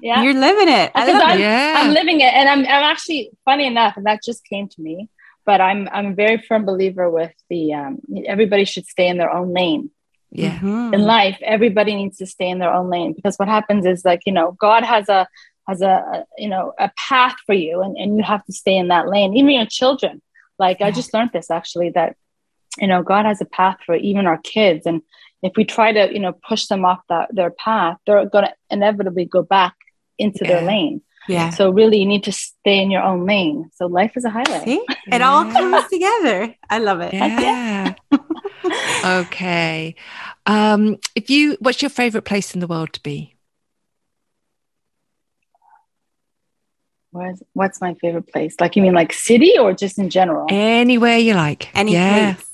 Yeah. 0.00 0.22
You're 0.22 0.34
living 0.34 0.68
it. 0.68 0.90
I 0.94 1.12
love 1.12 1.22
I'm, 1.24 1.38
yeah. 1.38 1.74
I'm 1.78 1.92
living 1.92 2.20
it, 2.20 2.32
and 2.32 2.48
I'm, 2.48 2.60
I'm 2.60 2.84
actually 2.92 3.30
funny 3.44 3.66
enough, 3.66 3.96
and 3.96 4.06
that 4.06 4.20
just 4.24 4.44
came 4.44 4.68
to 4.68 4.80
me. 4.80 5.08
But 5.44 5.60
I'm 5.60 5.88
I'm 5.92 6.06
a 6.06 6.14
very 6.14 6.38
firm 6.38 6.64
believer 6.64 7.08
with 7.10 7.32
the 7.50 7.74
um, 7.74 8.00
everybody 8.26 8.64
should 8.64 8.86
stay 8.86 9.08
in 9.08 9.16
their 9.18 9.32
own 9.32 9.52
lane 9.52 9.90
yeah. 10.30 10.58
Mhm. 10.58 10.92
in 10.94 11.02
life. 11.02 11.38
Everybody 11.42 11.94
needs 11.94 12.18
to 12.18 12.26
stay 12.26 12.48
in 12.48 12.58
their 12.58 12.72
own 12.72 12.90
lane 12.90 13.12
because 13.12 13.36
what 13.36 13.48
happens 13.48 13.86
is 13.86 14.04
like 14.04 14.22
you 14.26 14.32
know 14.32 14.52
God 14.52 14.82
has 14.82 15.08
a 15.08 15.28
has 15.68 15.82
a, 15.82 15.86
a 15.86 16.24
you 16.38 16.48
know 16.48 16.72
a 16.78 16.90
path 16.96 17.36
for 17.46 17.54
you, 17.54 17.82
and, 17.82 17.96
and 17.96 18.16
you 18.16 18.22
have 18.22 18.44
to 18.46 18.52
stay 18.52 18.76
in 18.76 18.88
that 18.88 19.08
lane. 19.08 19.36
Even 19.36 19.50
your 19.50 19.66
children, 19.66 20.22
like 20.58 20.80
I 20.80 20.90
just 20.90 21.14
learned 21.14 21.30
this 21.32 21.50
actually 21.50 21.90
that 21.90 22.16
you 22.78 22.86
know 22.86 23.02
God 23.02 23.24
has 23.24 23.40
a 23.40 23.46
path 23.46 23.78
for 23.84 23.94
even 23.94 24.26
our 24.26 24.38
kids, 24.38 24.86
and 24.86 25.02
if 25.42 25.52
we 25.56 25.64
try 25.64 25.92
to 25.92 26.12
you 26.12 26.20
know 26.20 26.32
push 26.32 26.66
them 26.66 26.84
off 26.84 27.00
that 27.08 27.28
their 27.32 27.50
path, 27.50 27.98
they're 28.06 28.26
going 28.26 28.44
to 28.44 28.54
inevitably 28.70 29.24
go 29.24 29.42
back 29.42 29.74
into 30.18 30.44
their 30.44 30.62
lane. 30.62 31.02
Yeah. 31.28 31.50
So 31.50 31.70
really, 31.70 31.98
you 31.98 32.06
need 32.06 32.24
to 32.24 32.32
stay 32.32 32.80
in 32.80 32.90
your 32.90 33.02
own 33.02 33.26
lane. 33.26 33.70
So 33.74 33.86
life 33.86 34.16
is 34.16 34.24
a 34.24 34.30
highway. 34.30 34.64
See, 34.64 34.84
it 35.08 35.22
all 35.22 35.44
comes 35.44 35.88
together. 35.88 36.54
I 36.70 36.78
love 36.78 37.00
it. 37.00 37.14
Yeah. 37.14 37.94
okay. 39.04 39.94
Um, 40.46 40.98
if 41.14 41.30
you, 41.30 41.56
what's 41.60 41.82
your 41.82 41.90
favorite 41.90 42.24
place 42.24 42.54
in 42.54 42.60
the 42.60 42.66
world 42.66 42.92
to 42.94 43.02
be? 43.02 43.34
Where's, 47.10 47.42
what's 47.54 47.80
my 47.80 47.94
favorite 47.94 48.30
place? 48.30 48.56
Like 48.60 48.76
you 48.76 48.82
mean 48.82 48.94
like 48.94 49.12
city 49.12 49.58
or 49.58 49.72
just 49.72 49.98
in 49.98 50.10
general? 50.10 50.46
Anywhere 50.50 51.16
you 51.16 51.34
like. 51.34 51.74
Any 51.74 51.94
yeah. 51.94 52.34
place. 52.34 52.45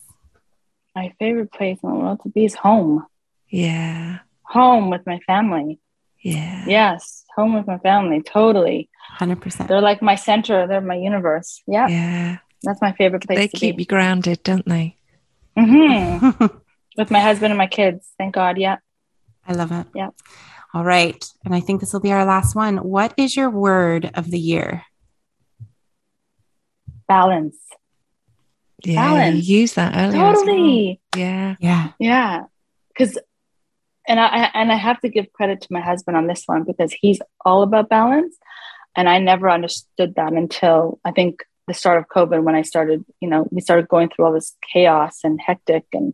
My 0.94 1.12
favorite 1.18 1.52
place 1.52 1.78
in 1.82 1.88
the 1.88 1.94
world 1.94 2.20
to 2.22 2.28
be 2.28 2.44
is 2.44 2.54
home. 2.54 3.04
Yeah. 3.48 4.18
Home 4.44 4.90
with 4.90 5.02
my 5.06 5.18
family. 5.26 5.78
Yeah. 6.20 6.64
Yes. 6.66 7.24
Home 7.36 7.54
with 7.54 7.66
my 7.66 7.78
family. 7.78 8.22
Totally. 8.22 8.88
100%. 9.18 9.68
They're 9.68 9.80
like 9.80 10.02
my 10.02 10.14
center. 10.14 10.66
They're 10.66 10.80
my 10.80 10.94
universe. 10.96 11.62
Yeah. 11.66 11.88
Yeah. 11.88 12.38
That's 12.62 12.80
my 12.80 12.92
favorite 12.92 13.26
place. 13.26 13.38
They 13.38 13.48
keep 13.48 13.76
be. 13.76 13.82
you 13.82 13.86
grounded, 13.86 14.42
don't 14.42 14.66
they? 14.66 14.96
Mm-hmm. 15.58 16.46
with 16.96 17.10
my 17.10 17.20
husband 17.20 17.50
and 17.50 17.58
my 17.58 17.66
kids. 17.66 18.08
Thank 18.18 18.34
God. 18.34 18.58
Yeah. 18.58 18.76
I 19.46 19.54
love 19.54 19.72
it. 19.72 19.86
Yeah. 19.94 20.10
All 20.72 20.84
right. 20.84 21.24
And 21.44 21.54
I 21.54 21.60
think 21.60 21.80
this 21.80 21.92
will 21.92 22.00
be 22.00 22.12
our 22.12 22.24
last 22.24 22.54
one. 22.54 22.78
What 22.78 23.12
is 23.16 23.36
your 23.36 23.50
word 23.50 24.10
of 24.14 24.30
the 24.30 24.38
year? 24.38 24.84
Balance. 27.08 27.56
Yeah. 28.84 28.94
Balance. 28.96 29.46
You 29.48 29.58
use 29.60 29.74
that 29.74 29.94
earlier. 29.94 30.06
as 30.08 30.14
well. 30.14 30.34
Totally. 30.44 31.00
Yeah. 31.16 31.56
Yeah. 31.60 31.88
Yeah. 31.98 32.44
Because, 32.88 33.18
and 34.08 34.18
I, 34.20 34.50
and 34.54 34.72
I 34.72 34.76
have 34.76 35.00
to 35.00 35.08
give 35.08 35.32
credit 35.32 35.60
to 35.62 35.68
my 35.72 35.80
husband 35.80 36.16
on 36.16 36.26
this 36.26 36.42
one 36.46 36.64
because 36.64 36.92
he's 36.92 37.20
all 37.44 37.62
about 37.62 37.88
balance. 37.88 38.36
And 38.96 39.08
I 39.08 39.18
never 39.18 39.48
understood 39.50 40.14
that 40.16 40.32
until 40.32 40.98
I 41.04 41.12
think 41.12 41.44
the 41.68 41.74
start 41.74 41.98
of 41.98 42.08
COVID 42.08 42.42
when 42.42 42.54
I 42.56 42.62
started, 42.62 43.04
you 43.20 43.28
know, 43.28 43.46
we 43.50 43.60
started 43.60 43.88
going 43.88 44.08
through 44.08 44.26
all 44.26 44.32
this 44.32 44.56
chaos 44.72 45.20
and 45.24 45.40
hectic 45.40 45.84
and, 45.92 46.12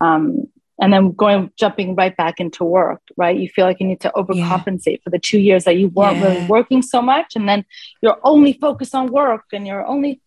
um, 0.00 0.48
and 0.80 0.92
then 0.92 1.12
going 1.12 1.52
jumping 1.56 1.94
right 1.94 2.16
back 2.16 2.40
into 2.40 2.64
work 2.64 3.00
right 3.16 3.38
you 3.38 3.48
feel 3.48 3.64
like 3.64 3.78
you 3.78 3.86
need 3.86 4.00
to 4.00 4.10
overcompensate 4.16 5.00
for 5.04 5.10
the 5.10 5.20
two 5.20 5.38
years 5.38 5.62
that 5.64 5.76
you 5.76 5.86
weren't 5.88 6.16
Yeah. 6.16 6.24
really 6.24 6.46
working 6.46 6.82
so 6.82 7.00
much 7.00 7.36
and 7.36 7.48
then 7.48 7.64
you're 8.02 8.18
only 8.24 8.54
focused 8.54 8.92
on 8.92 9.06
work 9.12 9.44
and 9.52 9.68
you're 9.68 9.86
only 9.86 10.20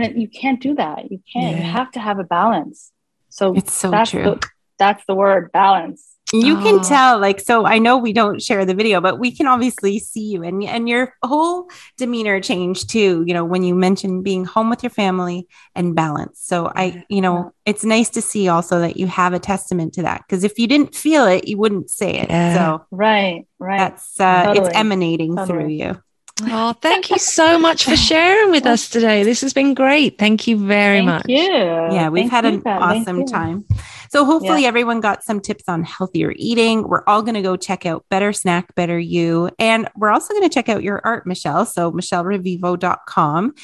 and 0.00 0.10
it, 0.12 0.16
you 0.16 0.28
can't 0.28 0.60
do 0.60 0.74
that 0.74 1.10
you 1.10 1.20
can't 1.32 1.56
you 1.58 1.62
have 1.62 1.90
to 1.92 2.00
have 2.00 2.18
a 2.18 2.24
balance 2.24 2.90
so 3.28 3.54
It's 3.54 3.72
so 3.72 3.90
that's 3.90 4.10
true. 4.10 4.22
the, 4.24 4.48
that's 4.78 5.04
the 5.06 5.14
word 5.14 5.52
balance 5.52 6.16
You 6.32 6.56
can 6.62 6.78
Oh. 6.78 6.88
tell, 6.88 7.18
like, 7.18 7.40
so 7.40 7.66
I 7.66 7.78
know 7.80 7.98
we 7.98 8.12
don't 8.12 8.40
share 8.40 8.64
the 8.64 8.72
video, 8.74 9.00
but 9.00 9.18
we 9.18 9.30
can 9.32 9.48
obviously 9.48 9.98
see 9.98 10.26
you 10.32 10.44
and, 10.44 10.62
and 10.62 10.88
your 10.88 11.12
whole 11.24 11.66
demeanor 11.98 12.40
changed 12.40 12.88
too, 12.88 13.24
you 13.26 13.34
know, 13.34 13.44
when 13.44 13.64
you 13.64 13.74
mentioned 13.74 14.22
being 14.22 14.44
home 14.44 14.70
with 14.70 14.82
your 14.84 14.90
family 14.90 15.48
and 15.74 15.96
balance. 15.96 16.38
So 16.40 16.70
I, 16.82 17.02
you 17.08 17.20
know, 17.20 17.50
it's 17.66 17.84
nice 17.84 18.10
to 18.10 18.22
see 18.22 18.46
also 18.48 18.78
that 18.78 18.96
you 18.96 19.08
have 19.08 19.32
a 19.34 19.40
testament 19.40 19.94
to 19.94 20.02
that. 20.02 20.22
Cause 20.28 20.44
if 20.44 20.56
you 20.56 20.68
didn't 20.68 20.94
feel 20.94 21.26
it, 21.26 21.48
you 21.48 21.58
wouldn't 21.58 21.90
say 21.90 22.12
it. 22.22 22.30
Yeah. 22.30 22.54
So 22.54 22.86
right 22.92 23.46
right 23.58 23.78
that's, 23.78 24.20
uh, 24.20 24.44
Totally. 24.44 24.68
it's 24.68 24.76
emanating 24.78 25.36
through 25.46 25.68
you. 25.68 26.00
Oh, 26.44 26.72
thank 26.80 27.10
you 27.10 27.18
so 27.18 27.58
much 27.58 27.84
for 27.84 27.96
sharing 27.96 28.50
with 28.50 28.66
us 28.66 28.88
today. 28.88 29.22
This 29.22 29.40
has 29.42 29.52
been 29.52 29.74
great. 29.74 30.18
Thank 30.18 30.46
you 30.46 30.56
very 30.56 30.98
Thank 30.98 31.06
much. 31.06 31.24
you 31.28 31.38
Yeah, 31.38 32.08
we've 32.08 32.22
Thank 32.22 32.32
had 32.32 32.44
you, 32.44 32.50
an 32.50 32.62
Pat. 32.62 32.82
Awesome 32.82 33.26
time. 33.26 33.64
So 34.10 34.24
hopefully 34.24 34.66
everyone 34.66 35.00
got 35.00 35.22
some 35.22 35.40
tips 35.40 35.64
on 35.68 35.84
healthier 35.84 36.32
eating. 36.34 36.88
We're 36.88 37.04
all 37.06 37.22
going 37.22 37.34
to 37.34 37.42
go 37.42 37.56
check 37.56 37.86
out 37.86 38.04
Better 38.10 38.32
Snack, 38.32 38.74
Better 38.74 38.98
You. 38.98 39.50
And 39.58 39.88
we're 39.94 40.10
also 40.10 40.34
going 40.34 40.48
to 40.48 40.52
check 40.52 40.68
out 40.68 40.82
your 40.82 41.00
art, 41.04 41.26
Michele. 41.26 41.64
So 41.64 41.92
michelerevivo.com. 41.92 43.54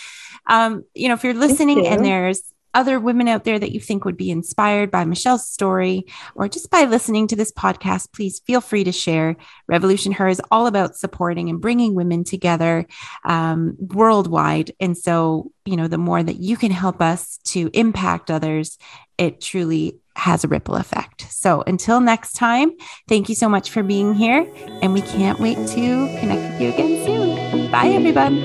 Um, 0.46 0.84
you 0.94 1.08
know, 1.08 1.14
if 1.14 1.24
you're 1.24 1.34
listening 1.34 1.78
you. 1.78 1.86
and 1.86 2.04
there's 2.04 2.42
other 2.74 3.00
women 3.00 3.28
out 3.28 3.44
there 3.44 3.58
that 3.58 3.72
you 3.72 3.80
think 3.80 4.04
would 4.04 4.16
be 4.16 4.30
inspired 4.30 4.90
by 4.90 5.04
Michele's 5.04 5.48
story 5.48 6.04
or 6.34 6.48
just 6.48 6.70
by 6.70 6.84
listening 6.84 7.26
to 7.28 7.36
this 7.36 7.52
podcast, 7.52 8.12
please 8.12 8.40
feel 8.40 8.60
free 8.60 8.84
to 8.84 8.92
share. 8.92 9.36
Revolution 9.66 10.12
Her 10.12 10.28
is 10.28 10.42
all 10.50 10.66
about 10.66 10.96
supporting 10.96 11.48
and 11.48 11.60
bringing 11.60 11.94
women 11.94 12.24
together 12.24 12.86
um, 13.24 13.76
worldwide. 13.78 14.72
And 14.80 14.96
so, 14.96 15.52
you 15.64 15.76
know, 15.76 15.88
the 15.88 15.98
more 15.98 16.22
that 16.22 16.40
you 16.40 16.56
can 16.56 16.70
help 16.70 17.00
us 17.00 17.38
to 17.44 17.70
impact 17.72 18.30
others, 18.30 18.78
it 19.18 19.40
truly 19.40 19.98
has 20.16 20.44
a 20.44 20.48
ripple 20.48 20.76
effect. 20.76 21.26
So 21.30 21.62
until 21.66 22.00
next 22.00 22.32
time, 22.32 22.72
thank 23.08 23.28
you 23.28 23.34
so 23.34 23.48
much 23.48 23.70
for 23.70 23.82
being 23.82 24.14
here. 24.14 24.46
And 24.82 24.92
we 24.92 25.02
can't 25.02 25.38
wait 25.38 25.56
to 25.68 26.18
connect 26.20 26.52
with 26.52 26.60
you 26.60 26.68
again 26.70 27.04
soon. 27.04 27.70
Bye, 27.70 27.88
everyone. 27.88 28.40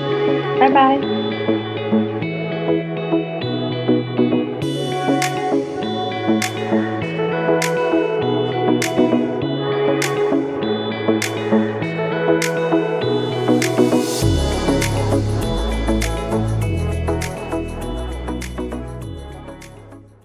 bye 0.60 0.70
bye 0.70 1.21